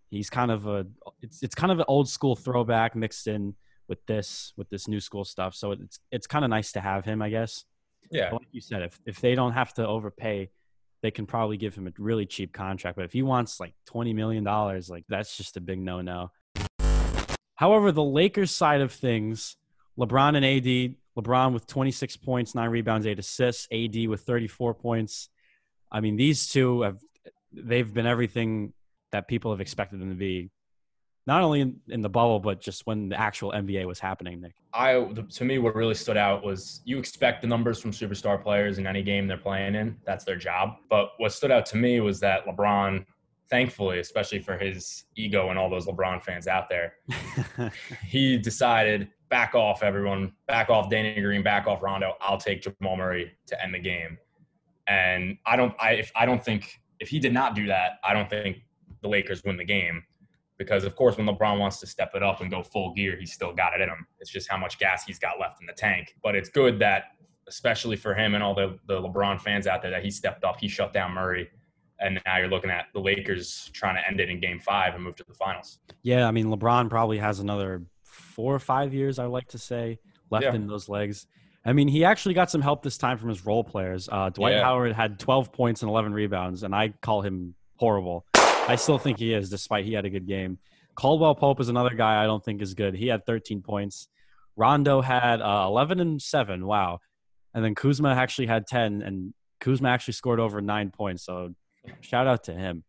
[0.08, 0.86] He's kind of a
[1.20, 3.54] it's it's kind of an old school throwback mixed in
[3.88, 5.54] with this with this new school stuff.
[5.54, 7.64] So it's it's kind of nice to have him, I guess.
[8.12, 8.30] Yeah.
[8.32, 10.50] Like you said, if if they don't have to overpay,
[11.02, 12.96] they can probably give him a really cheap contract.
[12.96, 16.30] But if he wants like twenty million dollars, like that's just a big no no.
[17.54, 19.56] However, the Lakers side of things,
[19.98, 25.28] LeBron and AD, LeBron with 26 points, nine rebounds, eight assists, AD with 34 points.
[25.90, 26.98] I mean, these two have
[27.52, 28.72] they've been everything
[29.12, 30.50] that people have expected them to be
[31.26, 34.40] not only in, in, the bubble but just when the actual NBA was happening.
[34.40, 38.42] Nick, I to me what really stood out was you expect the numbers from superstar
[38.42, 39.96] players in any game they're playing in.
[40.04, 40.76] That's their job.
[40.88, 43.04] But what stood out to me was that LeBron,
[43.50, 46.94] thankfully, especially for his ego and all those LeBron fans out there,
[48.06, 52.14] he decided back off everyone, back off Danny Green, back off Rondo.
[52.20, 54.18] I'll take Jamal Murray to end the game.
[54.88, 58.12] And I don't, I if I don't think if he did not do that, I
[58.12, 58.64] don't think
[59.00, 60.02] the Lakers win the game
[60.62, 63.32] because of course when LeBron wants to step it up and go full gear, he's
[63.32, 64.06] still got it in him.
[64.20, 66.14] It's just how much gas he's got left in the tank.
[66.22, 67.16] But it's good that
[67.48, 70.60] especially for him and all the, the LeBron fans out there that he stepped up,
[70.60, 71.50] he shut down Murray.
[71.98, 75.02] And now you're looking at the Lakers trying to end it in game five and
[75.02, 75.78] move to the finals.
[76.02, 79.98] Yeah, I mean LeBron probably has another four or five years, I like to say,
[80.30, 80.54] left yeah.
[80.54, 81.26] in those legs.
[81.64, 84.08] I mean, he actually got some help this time from his role players.
[84.10, 84.64] Uh, Dwight yeah.
[84.64, 88.26] Howard had 12 points and 11 rebounds, and I call him horrible.
[88.68, 90.58] I still think he is, despite he had a good game.
[90.94, 92.94] Caldwell Pope is another guy I don't think is good.
[92.94, 94.08] He had 13 points.
[94.56, 96.66] Rondo had uh, 11 and 7.
[96.66, 97.00] Wow.
[97.54, 101.24] And then Kuzma actually had 10, and Kuzma actually scored over nine points.
[101.24, 101.54] So
[102.00, 102.84] shout out to him.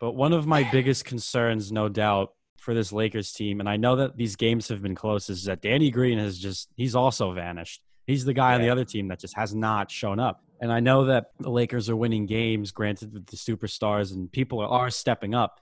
[0.00, 3.96] But one of my biggest concerns, no doubt, for this Lakers team, and I know
[3.96, 7.82] that these games have been close, is that Danny Green has just, he's also vanished.
[8.06, 8.54] He's the guy yeah.
[8.56, 10.42] on the other team that just has not shown up.
[10.60, 14.60] And I know that the Lakers are winning games, granted with the superstars, and people
[14.60, 15.60] are are stepping up.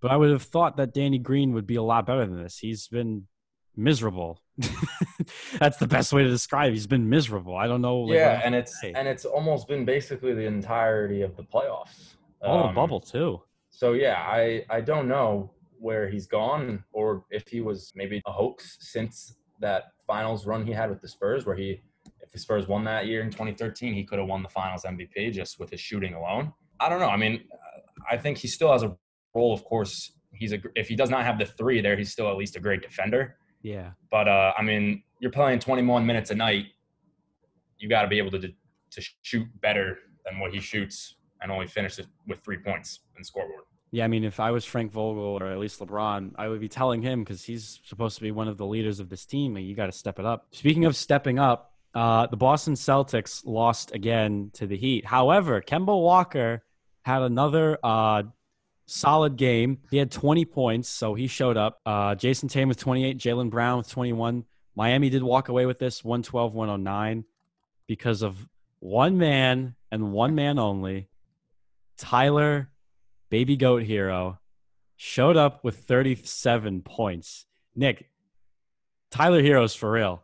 [0.00, 2.58] But I would have thought that Danny Green would be a lot better than this.
[2.58, 3.26] He's been
[3.76, 4.42] miserable.
[5.58, 6.72] That's the best way to describe.
[6.72, 7.56] He's been miserable.
[7.56, 8.00] I don't know.
[8.00, 8.92] Like, yeah, and it's say.
[8.94, 12.14] and it's almost been basically the entirety of the playoffs.
[12.42, 13.42] All um, the bubble too.
[13.70, 18.32] So yeah, I I don't know where he's gone or if he was maybe a
[18.32, 21.80] hoax since that finals run he had with the Spurs, where he
[22.20, 25.32] if the Spurs won that year in 2013, he could have won the Finals MVP
[25.32, 26.52] just with his shooting alone.
[26.78, 27.08] I don't know.
[27.08, 27.42] I mean,
[28.10, 28.96] I think he still has a
[29.34, 29.52] role.
[29.52, 32.36] Of course, he's a if he does not have the three there, he's still at
[32.36, 33.36] least a great defender.
[33.62, 33.90] Yeah.
[34.10, 36.66] But uh, I mean, you're playing 21 minutes a night.
[37.78, 41.66] You got to be able to to shoot better than what he shoots, and only
[41.66, 43.64] finish it with three points in scoreboard.
[43.92, 46.68] Yeah, I mean, if I was Frank Vogel or at least LeBron, I would be
[46.68, 49.74] telling him because he's supposed to be one of the leaders of this team, you
[49.74, 50.46] got to step it up.
[50.52, 55.04] Speaking of stepping up, uh, the Boston Celtics lost again to the Heat.
[55.04, 56.62] However, Kemba Walker
[57.02, 58.22] had another uh,
[58.86, 59.78] solid game.
[59.90, 61.80] He had 20 points, so he showed up.
[61.84, 64.44] Uh, Jayson Tatum with 28, Jaylen Brown with 21.
[64.76, 67.24] Miami did walk away with this 112 109
[67.88, 68.36] because of
[68.78, 71.08] one man and one man only.
[71.96, 72.70] Tyler,
[73.30, 74.38] baby goat Herro,
[74.96, 77.46] showed up with 37 points.
[77.74, 78.10] Nick,
[79.10, 80.22] Tyler Herro's for real.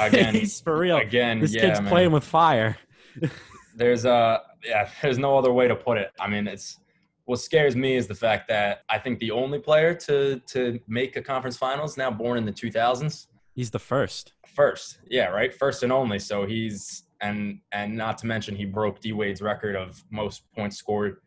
[0.00, 0.98] Again, he's for real.
[0.98, 1.88] Again, this yeah, kid's man.
[1.88, 2.76] playing with fire.
[3.76, 6.10] there's uh yeah, there's no other way to put it.
[6.18, 6.78] I mean, it's
[7.24, 11.16] what scares me is the fact that I think the only player to to make
[11.16, 13.26] a conference finals now born in the 2000s.
[13.54, 14.32] He's the first.
[14.46, 16.18] First, yeah, right, first and only.
[16.18, 20.76] So he's and and not to mention he broke D Wade's record of most points
[20.76, 21.18] scored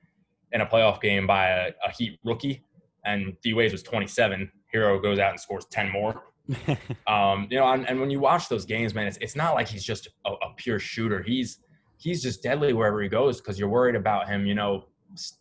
[0.52, 2.64] in a playoff game by a, a Heat rookie,
[3.06, 4.52] and D Wade was 27.
[4.74, 6.24] Herro goes out and scores 10 more.
[7.08, 9.68] um, you know, and, and, when you watch those games, man, it's, it's not like
[9.68, 11.22] he's just a, a pure shooter.
[11.22, 11.60] He's
[11.98, 14.86] he's just deadly wherever he goes because you're worried about him, you know,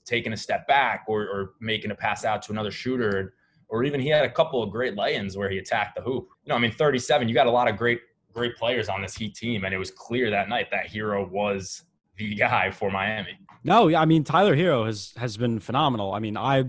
[0.04, 3.34] taking a step back or, or making a pass out to another shooter,
[3.68, 6.28] or even he had a couple of great lay-ins where he attacked the hoop.
[6.44, 7.26] You know, I mean, 37.
[7.26, 8.00] You got a lot of great
[8.34, 11.84] great players on this Heat team, and it was clear that night that Herro was
[12.18, 13.38] the guy for Miami.
[13.64, 16.12] No, I mean Tyler Herro has has been phenomenal.
[16.12, 16.64] I mean, I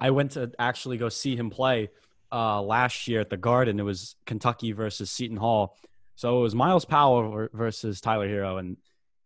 [0.00, 1.90] I went to actually go see him play
[2.32, 3.80] uh, last year at the Garden.
[3.80, 5.76] It was Kentucky versus Seton Hall.
[6.14, 8.76] So it was Myles Powell versus Tyler Herro, and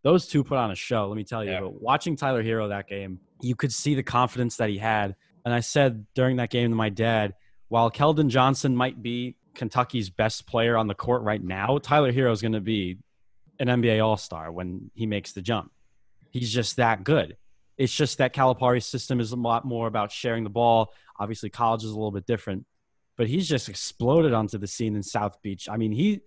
[0.02, 1.08] those two put on a show.
[1.08, 1.50] Let me tell you.
[1.50, 1.60] Yeah.
[1.60, 5.16] But watching Tyler Herro that game, you could see the confidence that he had.
[5.44, 7.34] And I said during that game to my dad,
[7.68, 12.32] while Keldon Johnson might be Kentucky's best player on the court right now, Tyler Herro
[12.32, 12.98] is going to be
[13.58, 15.70] an NBA All Star when he makes the jump.
[16.30, 17.36] He's just that good.
[17.76, 20.92] It's just that Calipari's system is a lot more about sharing the ball.
[21.18, 22.66] Obviously, college is a little bit different,
[23.16, 25.68] but he's just exploded onto the scene in South Beach.
[25.68, 26.20] I mean, he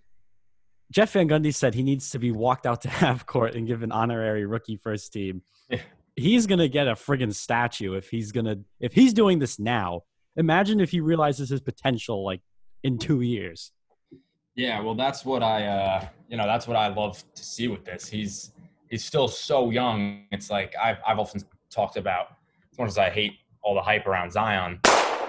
[0.91, 3.91] Jeff Van Gundy said he needs to be walked out to half court and given
[3.91, 5.41] honorary rookie first team.
[5.69, 5.79] Yeah.
[6.15, 10.03] He's gonna get a friggin' statue if he's gonna if he's doing this now.
[10.35, 12.41] Imagine if he realizes his potential like
[12.83, 13.71] in two years.
[14.57, 17.85] Yeah, well, that's what I, uh, you know, that's what I love to see with
[17.85, 18.07] this.
[18.07, 18.53] He's
[18.89, 20.23] he's still so young.
[20.31, 22.29] It's like I've I've often talked about.
[22.71, 24.79] As much as I hate all the hype around Zion,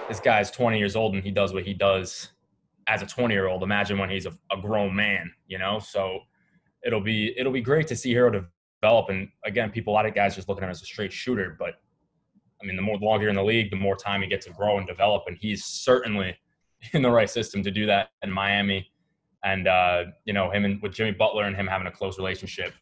[0.07, 2.29] this guy's 20 years old and he does what he does
[2.87, 3.61] as a 20 year old.
[3.61, 5.77] Imagine when he's a, a grown man, you know.
[5.77, 6.21] So
[6.83, 8.47] it'll be it'll be great to see Herro
[8.81, 9.09] develop.
[9.09, 11.55] And again, people, a lot of guys just looking at him as a straight shooter,
[11.59, 11.75] but
[12.59, 14.49] I mean, the more longer you're in the league, the more time you get to
[14.53, 15.25] grow and develop.
[15.27, 16.35] And he's certainly
[16.93, 18.88] in the right system to do that in Miami
[19.43, 22.73] and uh, you know him and with Jimmy Butler and him having a close relationship,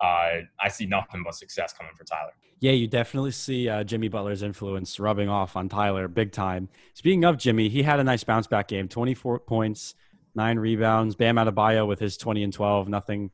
[0.00, 2.32] uh, I see nothing but success coming for Tyler.
[2.60, 6.68] Yeah, you definitely see uh, Jimmy Butler's influence rubbing off on Tyler big time.
[6.94, 9.94] Speaking of Jimmy, he had a nice bounce back game 24 points,
[10.34, 11.16] nine rebounds.
[11.16, 12.88] Bam Adebayo with his 20 and 12.
[12.88, 13.30] Nothing,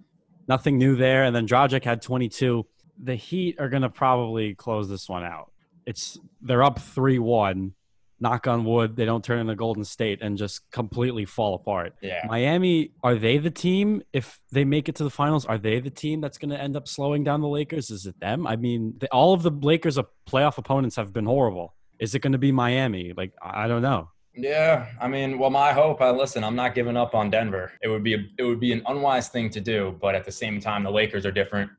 [0.49, 1.25] nothing new there.
[1.25, 2.67] And then Dragic had 22.
[3.05, 5.53] The Heat are going to probably close this one out.
[5.87, 7.75] It's They're up 3 1.
[8.23, 11.95] Knock on wood, they don't turn into Golden State and just completely fall apart.
[12.01, 14.03] Yeah, Miami, are they the team?
[14.13, 16.77] If they make it to the finals, are they the team that's going to end
[16.77, 17.91] up slowing down the Lakers?
[17.91, 18.47] Is it them?
[18.47, 21.75] I mean, all of the Lakers' of playoff opponents have been horrible.
[21.99, 23.13] Is it going to be Miami?
[23.17, 24.09] Like, I I don't know.
[24.35, 24.87] yeah.
[25.01, 26.01] I mean, well, my hope.
[26.01, 26.43] I listen.
[26.45, 27.73] I'm not giving up on Denver.
[27.83, 30.33] It would be a, it would be an unwise thing to do, but at the
[30.33, 31.71] same time, the Lakers are different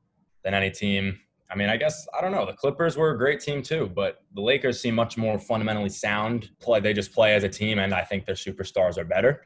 [0.43, 1.19] than any team.
[1.53, 2.47] I mean, I guess I don't know.
[2.47, 6.49] The Clippers were a great team too, but the Lakers seem much more fundamentally sound.
[6.59, 9.45] Play they just play as a team, and I think their superstars are better.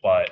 [0.00, 0.30] But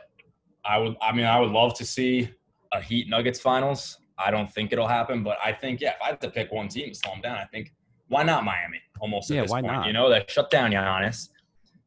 [0.65, 2.31] I would, I mean, I would love to see
[2.73, 3.99] a Heat Nuggets finals.
[4.17, 6.69] I don't think it'll happen, but I think yeah, if I had to pick one
[6.69, 7.73] team to slow them down, I think
[8.07, 8.81] why not Miami?
[9.01, 9.87] Almost at Yeah, this why point, not?
[9.89, 11.31] you know, they shut down Giannis.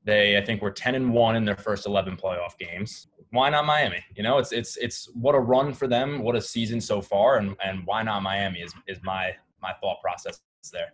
[0.03, 3.07] They, I think, were ten and one in their first eleven playoff games.
[3.35, 4.03] Why not Miami?
[4.15, 7.37] You know, it's it's it's what a run for them, what a season so far,
[7.37, 10.93] and and why not Miami is is my my thought process there.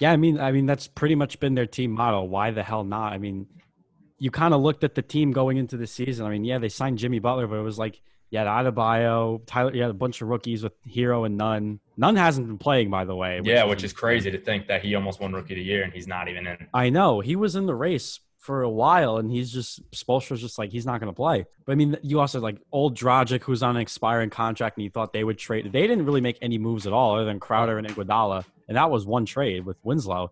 [0.00, 2.28] Yeah, I mean, I mean that's pretty much been their team model.
[2.28, 3.12] Why the hell not?
[3.12, 3.46] I mean,
[4.18, 6.26] you kind of looked at the team going into the season.
[6.26, 9.72] I mean, yeah, they signed Jimmy Butler, but it was like you had Adebayo, Tyler,
[9.72, 11.78] you had a bunch of rookies with Herro and Nunn.
[11.96, 13.40] Nunn hasn't been playing, by the way.
[13.44, 15.92] yeah, which is crazy to think that he almost won Rookie of the Year and
[15.92, 16.66] he's not even in.
[16.74, 20.58] I know he was in the race for a while, and he's just Spoelstra's just
[20.58, 21.46] like he's not going to play.
[21.64, 24.90] But I mean, you also like old Dragic, who's on an expiring contract, and you
[24.90, 25.72] thought they would trade.
[25.72, 28.90] They didn't really make any moves at all, other than Crowder and Iguodala, and that
[28.90, 30.30] was one trade with Winslow.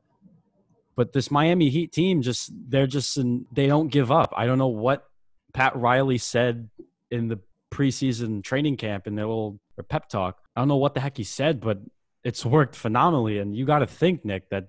[0.95, 3.19] But this Miami Heat team, just they're just
[3.51, 4.35] they don't give up.
[4.37, 5.09] I don't know what
[5.55, 6.69] Pat Riley said
[7.11, 7.41] in the
[7.73, 10.39] preseason training camp in their little pep talk.
[10.55, 11.79] I don't know what the heck he said, but
[12.25, 13.39] it's worked phenomenally.
[13.39, 14.69] And you got to think, Nick, that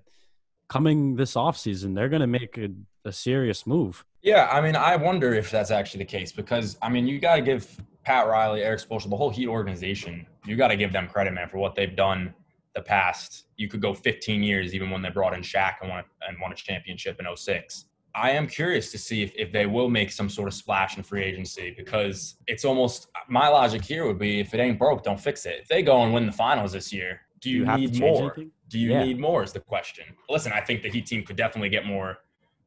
[0.68, 2.68] coming this offseason, they're going to make a,
[3.04, 4.04] a serious move.
[4.22, 7.36] Yeah, I mean, I wonder if that's actually the case because I mean, you got
[7.36, 11.08] to give Pat Riley, Erik Spoelstra, the whole Heat organization, you got to give them
[11.08, 12.34] credit, man, for what they've done
[12.74, 13.44] the past.
[13.56, 16.52] You could go 15 years, even when they brought in Shaq and won and won
[16.52, 17.86] a championship in 06.
[18.16, 21.02] I am curious to see if, if they will make some sort of splash in
[21.02, 25.18] free agency because it's almost my logic here would be if it ain't broke, don't
[25.18, 25.58] fix it.
[25.62, 28.22] If they go and win the finals this year, do you, have to need more?
[28.22, 28.50] anything?
[28.68, 29.04] Do you Yeah.
[29.04, 29.42] need more?
[29.42, 30.04] Is the question.
[30.28, 32.18] Listen, I think the Heat team could definitely get more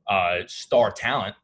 [0.07, 1.35] uh, star talent,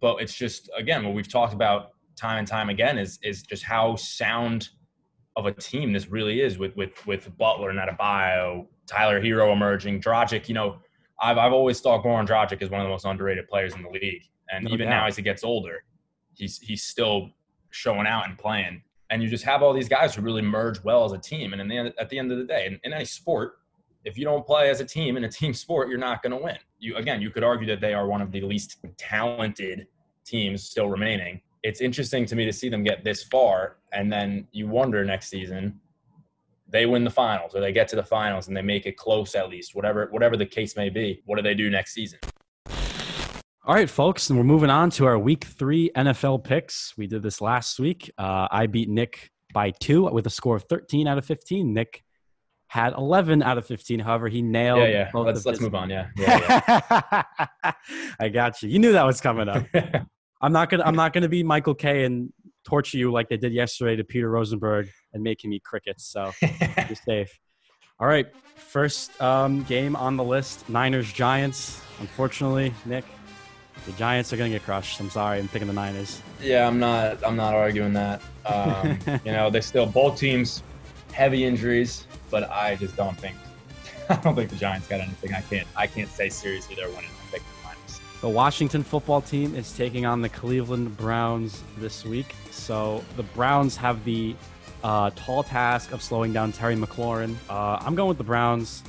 [0.00, 3.62] but it's just again what we've talked about time and time again is is just
[3.62, 4.68] how sound
[5.36, 10.00] of a team this really is with with with Butler and Adebayo, Tyler Herro emerging,
[10.02, 10.48] Dragic.
[10.48, 10.76] You know,
[11.22, 13.88] I've I've always thought Goran Dragic is one of the most underrated players in the
[13.88, 14.90] league, and No even doubt.
[15.00, 15.84] now as he gets older,
[16.34, 17.30] he's he's still
[17.70, 18.82] showing out and playing.
[19.14, 21.52] And you just have all these guys who really merge well as a team.
[21.52, 23.58] And the at the end of the day, in, in any sport,
[24.04, 26.36] if you don't play as a team in a team sport, you're not going to
[26.36, 26.58] win.
[26.80, 29.86] You again, you could argue that they are one of the least talented
[30.24, 31.40] teams still remaining.
[31.62, 35.28] It's interesting to me to see them get this far, and then you wonder next
[35.28, 35.78] season
[36.68, 39.36] they win the finals or they get to the finals and they make it close
[39.36, 41.22] at least, whatever whatever the case may be.
[41.24, 42.18] What do they do next season?
[43.66, 46.92] All right, folks, and we're moving on to our week three NFL picks.
[46.98, 48.12] We did this last week.
[48.18, 51.72] Uh, I beat Nick by two with a score of 13 out of 15.
[51.72, 52.02] Nick
[52.66, 54.00] had 11 out of 15.
[54.00, 54.80] However, he nailed.
[54.80, 55.10] Yeah, yeah.
[55.10, 55.88] both Let's let's move on.
[55.88, 57.22] Yeah, yeah,
[58.20, 58.68] I got you.
[58.68, 59.64] You knew that was coming up.
[60.42, 60.84] I'm not gonna.
[60.84, 62.30] I'm not gonna be Michael Kay and
[62.66, 66.04] torture you like they did yesterday to Peter Rosenberg and make him eat crickets.
[66.04, 67.38] So you're safe.
[67.98, 71.80] All right, first um, game on the list: Niners Giants.
[72.00, 73.06] Unfortunately, Nick,
[73.86, 75.00] the Giants are gonna get crushed.
[75.00, 76.20] I'm sorry, I'm picking the Niners.
[76.40, 77.24] Yeah, I'm not.
[77.24, 78.22] I'm not arguing that.
[78.46, 80.62] Um, you know, they still both teams
[81.12, 83.36] heavy injuries, but I just don't think.
[84.08, 85.34] I don't think the Giants got anything.
[85.34, 85.66] I can't.
[85.76, 87.10] I can't say seriously they're winning.
[87.26, 88.00] I think the Niners.
[88.20, 92.34] The Washington football team is taking on the Cleveland Browns this week.
[92.50, 94.34] So the Browns have the
[94.82, 97.34] uh, tall task of slowing down Terry McLaurin.
[97.48, 98.82] Uh, I'm going with the Browns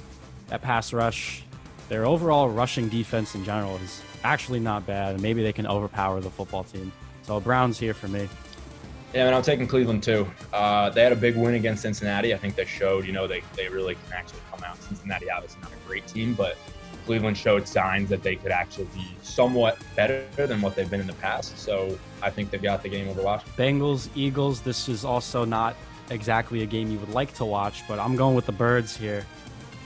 [0.52, 1.44] at pass rush.
[1.88, 6.20] Their overall rushing defense in general is actually not bad, and maybe they can overpower
[6.20, 6.92] the football team.
[7.22, 8.28] So Browns here for me.
[9.14, 10.28] Yeah, and I'm taking Cleveland too.
[10.52, 12.34] Uh, they had a big win against Cincinnati.
[12.34, 14.82] I think they showed, you know, they, they really can actually come out.
[14.82, 16.58] Cincinnati obviously not a great team, but
[17.06, 21.08] Cleveland showed signs that they could actually be somewhat better than what they've been in
[21.08, 21.58] the past.
[21.58, 23.80] So I think they've got the game over Washington.
[23.80, 24.60] Bengals, Eagles.
[24.60, 25.78] This is also not
[26.10, 29.26] exactly a game you would like to watch, but I'm going with the Birds here.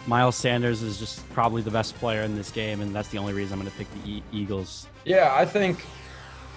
[0.09, 3.31] Miles Sanders is just probably the best player in this game, and that's the only
[3.31, 4.87] reason I'm going to pick the e- Eagles.
[5.05, 5.85] Yeah, I think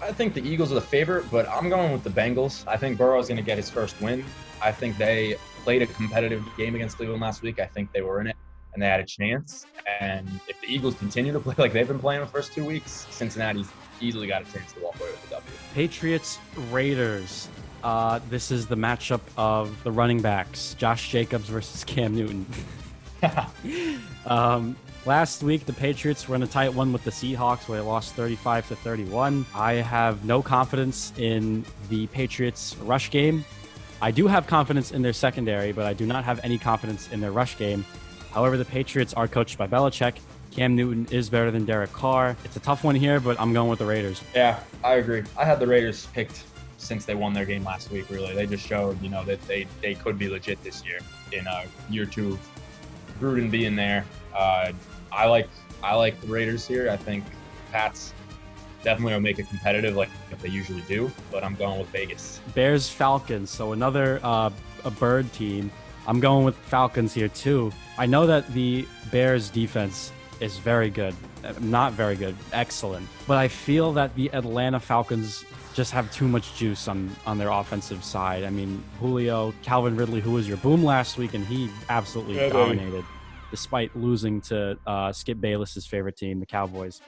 [0.03, 2.66] I think the Eagles are the favorite, but I'm going with the Bengals.
[2.66, 4.24] I think Burrow is going to get his first win.
[4.62, 7.61] I think they played a competitive game against Cleveland last week.
[7.61, 8.36] I think they were in it
[8.72, 9.66] and they had a chance.
[10.00, 13.07] And if the Eagles continue to play like they've been playing the first two weeks,
[13.11, 13.68] Cincinnati's
[14.00, 15.53] easily got a chance to walk away with the W.
[15.74, 16.38] Patriots,
[16.70, 17.48] Raiders.
[17.84, 22.46] Uh, this is the matchup of the running backs, Josh Jacobs versus Cam Newton.
[24.26, 27.86] um, last week, the Patriots were in a tight one with the Seahawks, where they
[27.86, 29.46] lost 35 to 31.
[29.54, 33.44] I have no confidence in the Patriots' rush game.
[34.00, 37.20] I do have confidence in their secondary, but I do not have any confidence in
[37.20, 37.84] their rush game.
[38.32, 40.16] However, the Patriots are coached by Belichick.
[40.50, 42.36] Cam Newton is better than Derek Carr.
[42.44, 44.22] It's a tough one here, but I'm going with the Raiders.
[44.34, 45.22] Yeah, I agree.
[45.38, 46.44] I had the Raiders picked
[46.76, 48.10] since they won their game last week.
[48.10, 50.98] Really, they just showed you know that they they could be legit this year
[51.32, 52.38] in uh, year two.
[53.22, 54.04] Gruden being there,
[54.34, 54.72] uh,
[55.12, 55.48] I like
[55.82, 56.90] I like the Raiders here.
[56.90, 57.24] I think
[57.70, 58.12] Pats
[58.82, 60.08] definitely will make it competitive like
[60.40, 62.40] they usually do, but I'm going with Vegas.
[62.54, 63.48] Bears Falcons.
[63.48, 64.50] So another uh,
[64.84, 65.70] a bird team.
[66.06, 67.70] I'm going with Falcons here too.
[67.96, 70.10] I know that the Bears defense
[70.40, 71.14] is very good.
[71.60, 73.08] Not very good, excellent.
[73.28, 75.44] But I feel that the Atlanta Falcons
[75.74, 78.44] just have too much juice on on their offensive side.
[78.44, 83.04] I mean, Julio, Calvin Ridley, who was your boom last week, and he absolutely dominated,
[83.50, 87.00] despite losing to uh, Skip Bayless's favorite team, the Cowboys.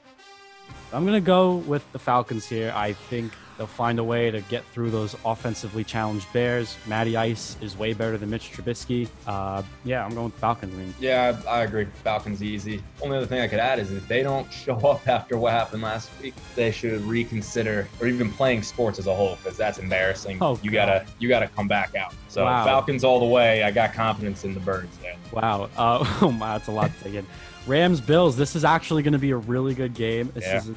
[0.92, 2.72] I'm gonna go with the Falcons here.
[2.74, 6.76] I think they'll find a way to get through those offensively challenged Bears.
[6.86, 9.08] Matty Ice is way better than Mitch Trubisky.
[9.26, 10.74] Uh, yeah, I'm going with Falcons.
[10.74, 11.86] I mean, Yeah, I agree.
[12.02, 12.82] Falcons easy.
[13.02, 15.82] Only other thing I could add is if they don't show up after what happened
[15.82, 20.38] last week, they should reconsider or even playing sports as a whole because that's embarrassing.
[20.40, 20.86] Oh, you God.
[20.86, 22.14] gotta you gotta come back out.
[22.28, 22.64] So Wow.
[22.64, 23.62] Falcons all the way.
[23.62, 25.14] I got confidence in the birds there.
[25.32, 25.70] Wow.
[25.76, 27.26] Uh, oh my, that's a lot to take in.
[27.66, 28.36] Rams Bills.
[28.36, 30.30] This is actually going to be a really good game.
[30.34, 30.58] This Yeah.
[30.58, 30.70] is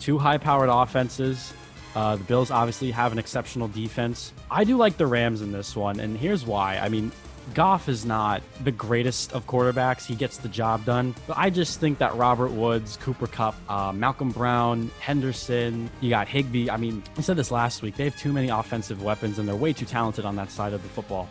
[0.00, 1.52] two high-powered offenses.
[1.94, 4.32] Uh, the Bills obviously have an exceptional defense.
[4.50, 6.78] I do like the Rams in this one, and here's why.
[6.78, 7.12] I mean,
[7.54, 10.06] Goff is not the greatest of quarterbacks.
[10.06, 11.14] He gets the job done.
[11.26, 16.28] But I just think that Robert Woods, Cooper Kupp, uh, Malcolm Brown, Henderson, you got
[16.28, 16.70] Higbee.
[16.70, 17.96] I mean, I said this last week.
[17.96, 20.82] They have too many offensive weapons, and they're way too talented on that side of
[20.82, 21.28] the football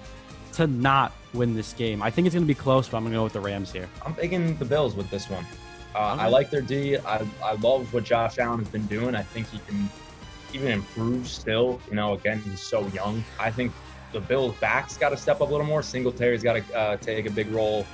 [0.53, 2.03] to not win this game.
[2.03, 3.72] I think it's going to be close, but I'm going to go with the Rams
[3.72, 3.88] here.
[4.05, 5.45] I'm taking the Bills with this one.
[5.95, 6.97] Uh, I like their D.
[6.97, 9.16] I, I love what Josh Allen has been doing.
[9.16, 9.89] I think he can
[10.53, 11.79] even improve still.
[11.89, 13.23] You know, again, he's so young.
[13.39, 13.71] I think
[14.11, 15.81] the Bills' backs got to step up a little more.
[15.81, 17.85] Singletary's got to uh, take a big role.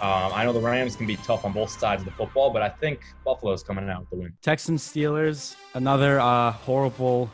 [0.00, 2.60] Um, I know the Rams can be tough on both sides of the football, but
[2.60, 4.32] I think Buffalo's coming out with the win.
[4.42, 7.30] Texans Steelers, another uh, horrible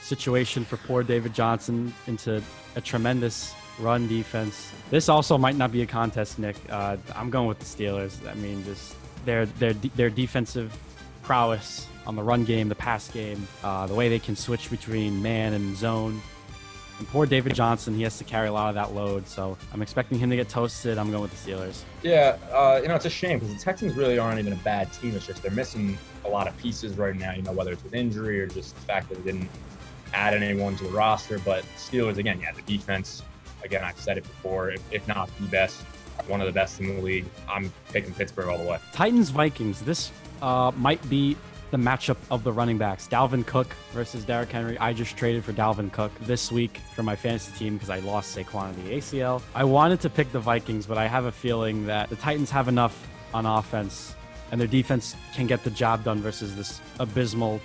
[0.00, 2.40] situation for poor David Johnson into
[2.76, 4.70] a tremendous run defense.
[4.90, 6.56] This also might not be a contest, Nick.
[6.70, 8.24] Uh, I'm going with the Steelers.
[8.28, 8.94] I mean, just
[9.24, 10.76] their their their defensive
[11.22, 15.22] prowess on the run game, the pass game, uh, the way they can switch between
[15.22, 16.20] man and zone.
[16.98, 19.26] And poor David Johnson, he has to carry a lot of that load.
[19.26, 20.96] So I'm expecting him to get toasted.
[20.96, 21.82] I'm going with the Steelers.
[22.02, 24.92] Yeah, uh, you know, it's a shame because the Texans really aren't even a bad
[24.92, 25.14] team.
[25.16, 27.94] It's just they're missing a lot of pieces right now, you know, whether it's with
[27.94, 29.50] injury or just the fact that they didn't
[30.12, 31.40] add anyone to the roster.
[31.40, 33.22] But Steelers, again, yeah, the defense,
[33.64, 35.82] again, I've said it before, if, if not the best,
[36.28, 37.24] one of the best in the league.
[37.48, 38.78] I'm picking Pittsburgh all the way.
[38.92, 39.80] Titans Vikings.
[39.80, 41.36] This uh, might be
[41.74, 43.08] the matchup of the running backs.
[43.08, 44.78] Dalvin Cook versus Derrick Henry.
[44.78, 48.36] I just traded for Dalvin Cook this week for my fantasy team because I lost
[48.36, 49.42] Saquon to the ACL.
[49.56, 52.68] I wanted to pick the Vikings, but I have a feeling that the Titans have
[52.68, 54.14] enough on offense
[54.52, 57.60] and their defense can get the job done versus this abysmal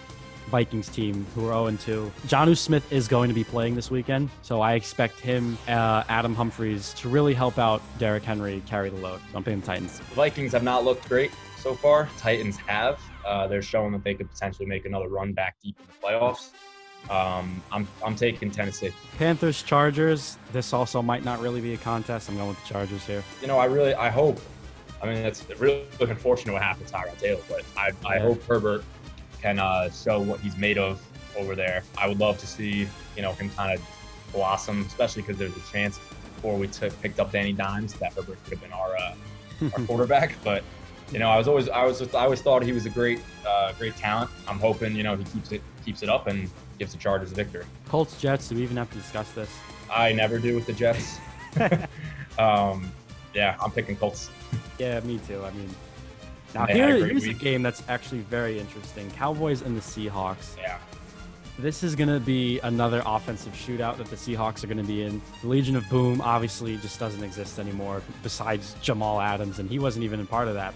[0.48, 2.12] Vikings team who are 0 2.
[2.26, 6.34] Jonnu Smith is going to be playing this weekend, so I expect him, uh, Adam
[6.34, 9.20] Humphries, to really help out Derrick Henry carry the load.
[9.32, 10.00] So I'm picking the Titans.
[10.00, 12.10] The Vikings have not looked great so far.
[12.18, 13.00] Titans have.
[13.26, 16.50] Uh, they're showing that they could potentially make another run back deep in the playoffs.
[17.10, 18.92] Um, I'm I'm taking Tennessee.
[19.18, 20.38] Panthers, Chargers.
[20.52, 22.30] This also might not really be a contest.
[22.30, 23.24] I'm going with the Chargers here.
[23.42, 24.40] You know, I really I hope.
[25.02, 28.22] I mean, it's really unfortunate what happened to Tyrod Taylor, but I, I Yeah.
[28.24, 28.84] hope Herbert
[29.42, 31.02] can uh, show what he's made of
[31.38, 31.84] over there.
[31.98, 33.86] I would love to see you know him kind of
[34.34, 36.00] blossom, especially because there's a chance
[36.36, 39.16] before we took picked up Danny Dimes that Herbert could have been our uh,
[39.78, 40.36] our quarterback.
[40.44, 40.64] But
[41.12, 43.74] you know, I was always I was I always thought he was a great uh,
[43.74, 44.30] great talent.
[44.48, 47.36] I'm hoping you know he keeps it keeps it up and gives the Chargers a
[47.36, 47.66] victory.
[47.88, 48.50] Colts, Jets.
[48.50, 49.50] Do we even have to discuss this?
[49.92, 51.18] I never do with the Jets.
[52.40, 52.92] um,
[53.34, 54.30] yeah, I'm picking Colts.
[54.78, 55.44] Yeah, me too.
[55.44, 55.70] I mean,
[56.54, 59.10] now They here, a here's a game that's actually very interesting.
[59.12, 60.58] Cowboys and the Seahawks.
[60.58, 60.78] Yeah.
[61.58, 65.04] This is going to be another offensive shootout that the Seahawks are going to be
[65.04, 65.22] in.
[65.42, 70.06] The Legion of Boom obviously just doesn't exist anymore, besides Jamal Adams, and he wasn't
[70.06, 70.74] even a part of that.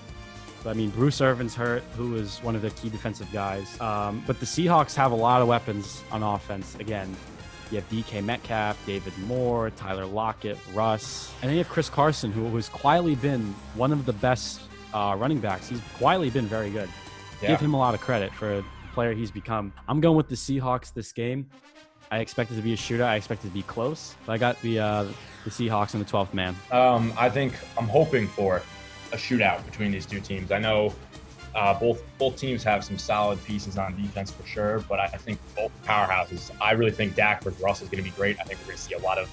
[0.65, 3.79] I mean, Bruce Irvin's hurt, who was one of their key defensive guys.
[3.81, 6.75] Um, but the Seahawks have a lot of weapons on offense.
[6.79, 7.15] Again,
[7.71, 12.31] you have DK Metcalf, David Moore, Tyler Lockett, Russ, and then you have Chris Carson,
[12.31, 14.61] who has quietly been one of the best
[14.93, 15.67] uh, running backs.
[15.69, 16.89] He's quietly been very good.
[17.41, 17.49] Yeah.
[17.49, 19.73] Give him a lot of credit for the player he's become.
[19.87, 21.49] I'm going with the Seahawks this game.
[22.11, 23.05] I expect it to be a shootout.
[23.05, 24.15] I expect it to be close.
[24.25, 25.03] But I got the uh,
[25.43, 26.55] the Seahawks in the 12th man.
[26.71, 28.61] Um, I think I'm hoping for
[29.13, 30.51] a shootout between these two teams.
[30.51, 30.93] I know
[31.55, 35.39] uh, both both teams have some solid pieces on defense for sure, but I, think
[35.55, 36.51] both powerhouses.
[36.59, 38.39] I really think Dak versus Russ is going to be great.
[38.39, 39.29] I think we're going to see a lot of,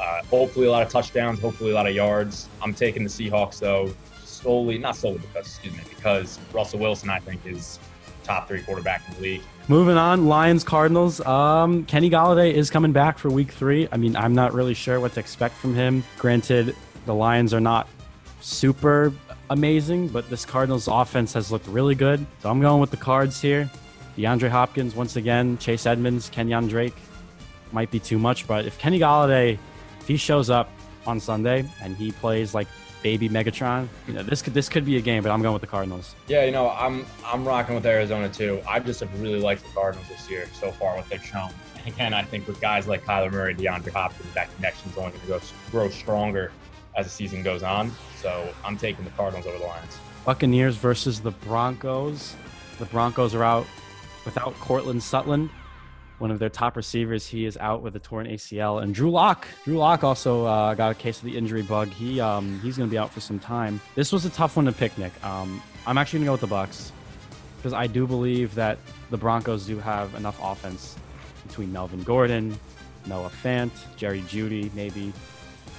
[0.00, 2.48] uh, hopefully a lot of touchdowns, hopefully a lot of yards.
[2.62, 3.92] I'm taking the Seahawks though,
[4.24, 7.80] solely not solely because excuse me because Russell Wilson I think is
[8.22, 9.42] top three quarterback in the league.
[9.66, 11.20] Moving on, Lions Cardinals.
[11.22, 13.88] Um, Kenny Golladay is coming back for Week Three.
[13.90, 16.04] I mean, I'm not really sure what to expect from him.
[16.18, 16.76] Granted,
[17.06, 17.88] the Lions are not
[18.44, 19.12] super
[19.50, 22.24] amazing, but this Cardinals offense has looked really good.
[22.42, 23.70] So I'm going with the Cards here.
[24.16, 26.94] DeAndre Hopkins once again, Chase Edmonds, Kenyon Drake.
[27.72, 29.58] Might be too much, but if Kenny Golladay,
[30.00, 30.70] if he shows up
[31.06, 32.68] on Sunday and he plays like
[33.02, 35.22] baby Megatron, you know, this could this could be a game.
[35.22, 36.14] But I'm going with the Cardinals.
[36.28, 38.60] Yeah, you know, I'm I'm rocking with Arizona too.
[38.68, 41.50] I just have really liked the Cardinals this year so far, what they've shown.
[41.76, 45.40] And again, I think with guys like Kyler Murray, DeAndre Hopkins, that connection's only going
[45.40, 46.52] to grow stronger
[46.96, 47.92] as the season goes on.
[48.20, 49.98] So I'm taking the Cardinals over the Lions.
[50.24, 52.34] Buccaneers versus the Broncos.
[52.78, 53.66] The Broncos are out
[54.24, 55.50] without Courtland Sutton,
[56.18, 57.26] one of their top receivers.
[57.26, 59.46] He is out with a torn ACL, and Drew Lock.
[59.64, 61.88] Drew Lock also uh, got a case of the injury bug.
[61.88, 63.80] He um, he's going to be out for some time.
[63.94, 65.12] This was a tough one to pick, Nick.
[65.24, 66.92] Um, I'm actually going to go with the Bucks
[67.58, 68.78] because I do believe that
[69.10, 70.96] the Broncos do have enough offense
[71.46, 72.58] between Melvin Gordon,
[73.06, 75.12] Noah Fant, Jerry Jeudy, maybe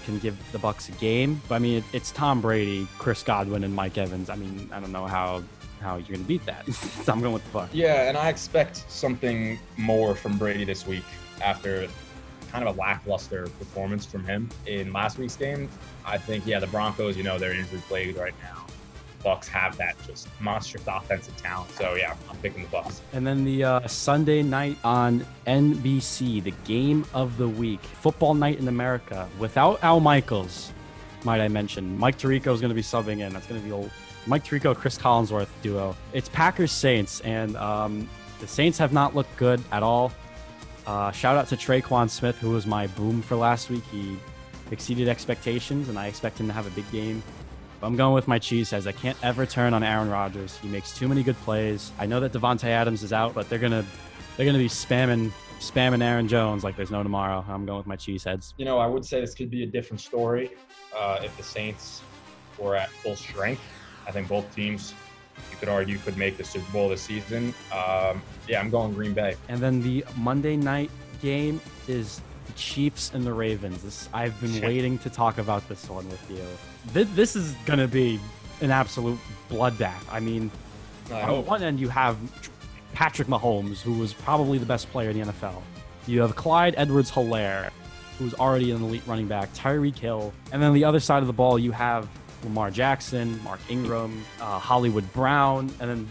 [0.06, 1.42] can give the Bucks a game.
[1.50, 4.30] But I mean, it, it's Tom Brady, Chris Godwin, and Mike Evans.
[4.30, 5.44] I mean, I don't know how
[5.82, 6.66] how you're gonna beat that.
[6.74, 7.74] so I'm going with the Bucks.
[7.74, 11.04] Yeah, and I expect something more from Brady this week
[11.42, 11.88] after
[12.52, 15.68] kind of a lackluster performance from him in last week's game.
[16.06, 18.66] I think, yeah, the Broncos, you know, they're injury plagued right now.
[19.26, 21.72] Bucks have that just monstrous offensive talent.
[21.72, 23.02] So yeah, I'm picking the Bucks.
[23.12, 28.60] And then the uh, Sunday night on NBC, the game of the week, football night
[28.60, 30.72] in America, without Al Michaels,
[31.24, 31.98] might I mention.
[31.98, 33.34] Mike Tirico is going to be subbing in.
[33.34, 33.90] That's going to be old.
[34.28, 35.98] Mike Tirico, Chris Collinsworth duo.
[36.14, 38.08] It's Packers Saints, and um,
[38.40, 40.12] the Saints have not looked good at all.
[40.86, 43.84] Uh, shout out to Tre'Quan Smith, who was my boom for last week.
[43.92, 44.18] He
[44.70, 47.24] exceeded expectations, and I expect him to have a big game.
[47.80, 48.88] But I'm going with my cheese cheeseheads.
[48.88, 50.58] I can't ever turn on Aaron Rodgers.
[50.58, 51.92] He makes too many good plays.
[52.00, 53.86] I know that Davante Adams is out, but they're gonna
[54.38, 57.44] they're gonna be spamming spamming Aaron Jones like there's no tomorrow.
[57.48, 58.54] I'm going with my cheeseheads.
[58.58, 60.52] You know, I would say this could be a different story
[60.96, 62.02] uh, if the Saints
[62.58, 63.62] were at full strength.
[64.08, 64.94] I think both teams,
[65.52, 67.54] you could argue, could make the Super Bowl this season.
[67.72, 69.36] Um, yeah, I'm going Green Bay.
[69.50, 73.82] And then the Monday night game is the Chiefs and the Ravens.
[73.84, 74.64] This I've been Shit.
[74.64, 76.44] waiting to talk about this one with you.
[76.94, 78.20] This, this is gonna be
[78.62, 79.20] an absolute
[79.50, 80.02] bloodbath.
[80.12, 80.52] I mean,
[81.12, 81.46] I on hope.
[81.46, 82.18] one end you have
[82.94, 85.62] Patrick Mahomes, who was probably the best player in the NFL.
[86.08, 87.72] You have Clyde Edwards-Helaire,
[88.20, 89.54] who's already an elite running back.
[89.54, 92.08] Tyreek Hill, and then the other side of the ball you have
[92.44, 96.08] Lamar Jackson, Mark Ingram, uh, Hollywood Brown, and then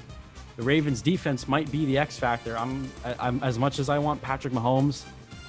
[0.56, 2.56] the Ravens defense might be the X factor.
[2.58, 5.04] I'm, I'm as much as I want Patrick Mahomes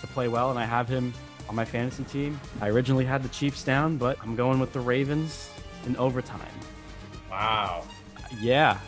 [0.05, 1.13] to play well, and I have him
[1.49, 2.39] on my fantasy team.
[2.61, 5.49] I originally had the Chiefs down, but I'm going with the Ravens
[5.85, 6.39] in overtime.
[7.29, 7.83] Wow,
[8.39, 8.79] Yeah,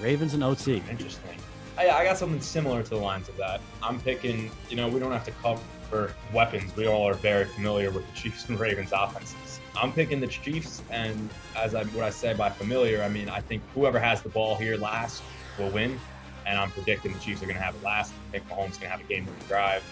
[0.00, 0.82] Ravens in OT.
[0.90, 1.36] interesting.
[1.78, 3.60] I, I got something similar to the lines of that.
[3.82, 4.50] I'm picking.
[4.68, 6.74] You know, we don't have to cover weapons.
[6.76, 9.60] We all are very familiar with the Chiefs and Ravens offenses.
[9.76, 13.40] I'm picking the Chiefs, and as I what I say by familiar, I mean I
[13.40, 15.22] think whoever has the ball here last
[15.58, 15.98] will win,
[16.46, 18.12] and I'm predicting the Chiefs are going to have it last.
[18.28, 19.82] I think Mahomes is going to have a game-winning drive,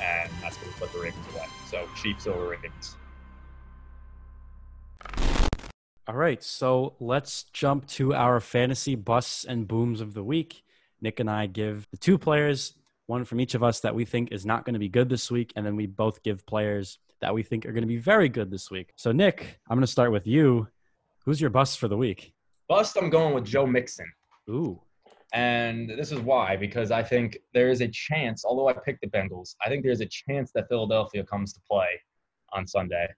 [0.00, 1.46] and that's going to put the Ravens away.
[1.66, 2.96] So Chiefs over Ravens.
[6.06, 10.62] All right, so let's jump to our fantasy busts and booms of the week.
[11.02, 12.72] Nick and I give the two players,
[13.06, 15.30] one from each of us that we think is not going to be good this
[15.30, 18.30] week, and then we both give players that we think are going to be very
[18.30, 18.92] good this week.
[18.96, 20.68] So, Nick, I'm going to start with you.
[21.24, 22.32] Who's your bust for the week?
[22.68, 24.06] Bust, I'm going with Joe Mixon.
[24.48, 24.80] Ooh.
[25.32, 29.08] And this is why, because I think there is a chance, although I picked the
[29.08, 31.88] Bengals, I think there's a chance that Philadelphia comes to play
[32.52, 33.08] on Sunday.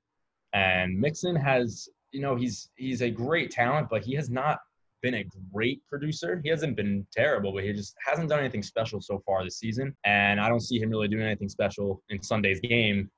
[0.52, 4.58] And Mixon has, you know, he's he's a great talent, but he has not
[5.02, 6.40] been a great producer.
[6.42, 9.94] He hasn't been terrible, but he just hasn't done anything special so far this season.
[10.04, 13.10] And I don't see him really doing anything special in Sunday's game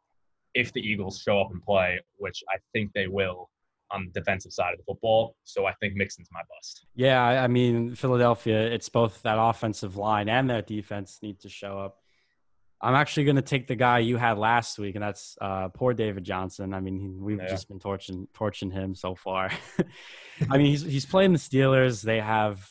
[0.55, 3.49] if the Eagles show up and play, which I think they will
[3.93, 5.37] on the defensive side of the football.
[5.45, 6.87] So I think Mixon's my bust.
[6.95, 11.79] Yeah, I mean Philadelphia, it's both that offensive line and that defense need to show
[11.79, 11.99] up.
[12.85, 15.95] I'm actually going to take the guy you had last week, and that's uh, poor
[15.95, 16.75] David Johnson.
[16.75, 17.49] I mean, he, we've yeah.
[17.49, 19.51] just been torching torching him so far.
[20.51, 22.03] I mean, he's he's playing the Steelers.
[22.03, 22.69] They have,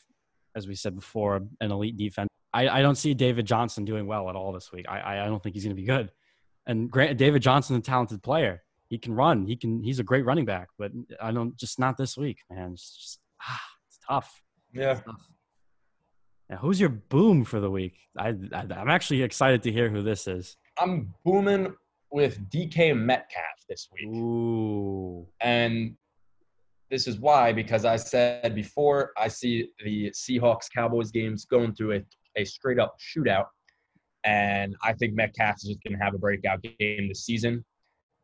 [0.53, 2.27] as we said before, an elite defense.
[2.53, 4.85] I, I don't see David Johnson doing well at all this week.
[4.89, 6.11] I I don't think he's going to be good.
[6.67, 8.63] And Grant, David Johnson's a talented player.
[8.91, 9.45] He can run.
[9.47, 9.81] He can.
[9.81, 10.67] He's a great running back.
[10.77, 11.55] But I don't.
[11.55, 12.73] Just not this week, man.
[12.73, 14.43] It's just ah, it's tough.
[14.73, 14.91] Yeah.
[14.91, 15.29] It's tough.
[16.49, 17.95] Now, who's your boom for the week?
[18.17, 20.57] I, I I'm actually excited to hear who this is.
[20.77, 21.73] I'm booming
[22.11, 24.13] with DK Metcalf this week.
[24.13, 25.25] Ooh.
[25.39, 25.95] And
[26.89, 31.93] this is why, because I said before, I see the Seahawks Cowboys games going through
[31.93, 32.01] a,
[32.35, 33.45] a straight up shootout.
[34.25, 37.63] And I think Metcalf is just going to have a breakout game this season.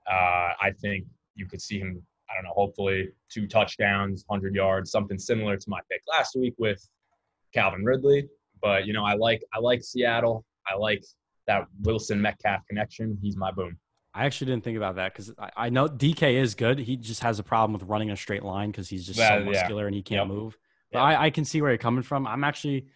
[0.09, 1.05] Uh, I think
[1.35, 5.69] you could see him, I don't know, hopefully two touchdowns, 100 yards, something similar to
[5.69, 6.85] my pick last week with
[7.53, 8.27] Calvin Ridley.
[8.61, 10.43] But, you know, I like I like Seattle.
[10.67, 11.03] I like
[11.45, 13.17] that Wilson Metcalf connection.
[13.21, 13.77] He's my boom.
[14.13, 16.79] I actually didn't think about that because I, I, know DK is good.
[16.79, 19.83] He just has a problem with running a straight line because he's just so muscular
[19.83, 19.87] yeah.
[19.87, 20.35] and he can't yep.
[20.35, 20.57] move.
[20.91, 21.19] But yep.
[21.19, 22.25] I, I, can see where you're coming from.
[22.25, 22.87] I'm actually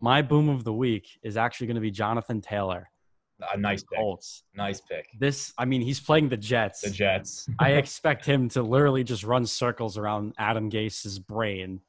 [0.00, 2.90] my boom of the week is actually going to be Jonathan Taylor.
[3.52, 3.98] A nice pick.
[3.98, 4.44] Colts.
[4.54, 5.06] Nice pick.
[5.18, 6.80] This, I mean, he's playing the Jets.
[6.80, 7.48] The Jets.
[7.58, 11.80] I expect him to literally just run circles around Adam Gase's brain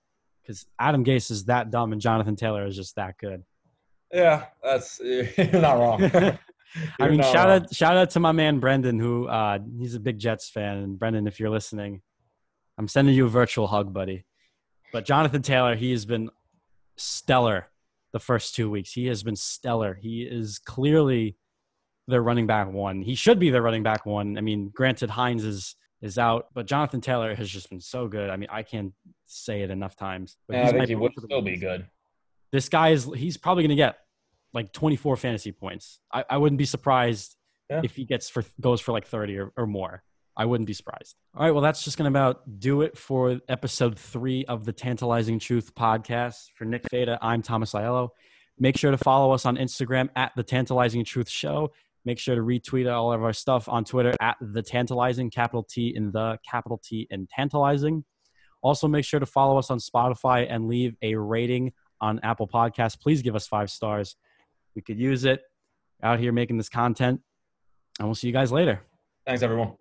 [0.42, 3.44] because Adam Gase is that dumb and Jonathan Taylor is just that good.
[4.12, 6.04] Yeah, that's you're not wrong.
[7.00, 7.62] I mean, shout wrong.
[7.64, 10.78] out shout out to my man Brendan, who uh, he's a big Jets fan.
[10.78, 12.02] And Brendan, if you're listening,
[12.78, 14.26] I'm sending you a virtual hug, buddy.
[14.94, 16.30] But Jonathan Taylor, he has been
[16.96, 17.68] stellar
[18.18, 18.92] the first two weeks.
[18.92, 19.94] He has been stellar.
[19.94, 21.38] He is clearly
[22.08, 23.04] their running back one.
[23.04, 24.40] He should be their running back one.
[24.40, 28.30] I mean, granted, Hines is is out, but Jonathan Taylor has just been so good.
[28.30, 28.94] I mean, I can't
[29.26, 30.38] say it enough times.
[30.48, 31.86] But yeah, I think he would still be good.
[32.52, 33.98] This guy is he's probably going to get
[34.54, 36.00] like 24 fantasy points.
[36.12, 37.36] I, I wouldn't be surprised
[37.70, 37.82] yeah.
[37.84, 40.04] if he gets for goes for like 30 or, or more.
[40.38, 41.16] I wouldn't be surprised.
[41.36, 44.72] All right, well, that's just going to about do it for episode three of the
[44.72, 46.52] Tantalizing Truth podcast.
[46.56, 48.10] For Nick Feta, I'm Thomas Aiello.
[48.60, 51.72] Make sure to follow us on Instagram at the Tantalizing Truth Show.
[52.06, 55.92] Make sure to retweet all of our stuff on Twitter at the Tantalizing, capital T
[55.96, 58.06] in the, capital T in Tantalizing.
[58.62, 63.00] Also, make sure to follow us on Spotify and leave a rating on Apple Podcasts.
[63.00, 64.16] Please give us five stars.
[64.76, 65.42] We could use it
[66.04, 67.22] out here making this content.
[67.98, 68.82] And we'll see you guys later.
[69.26, 69.74] Thanks, everyone.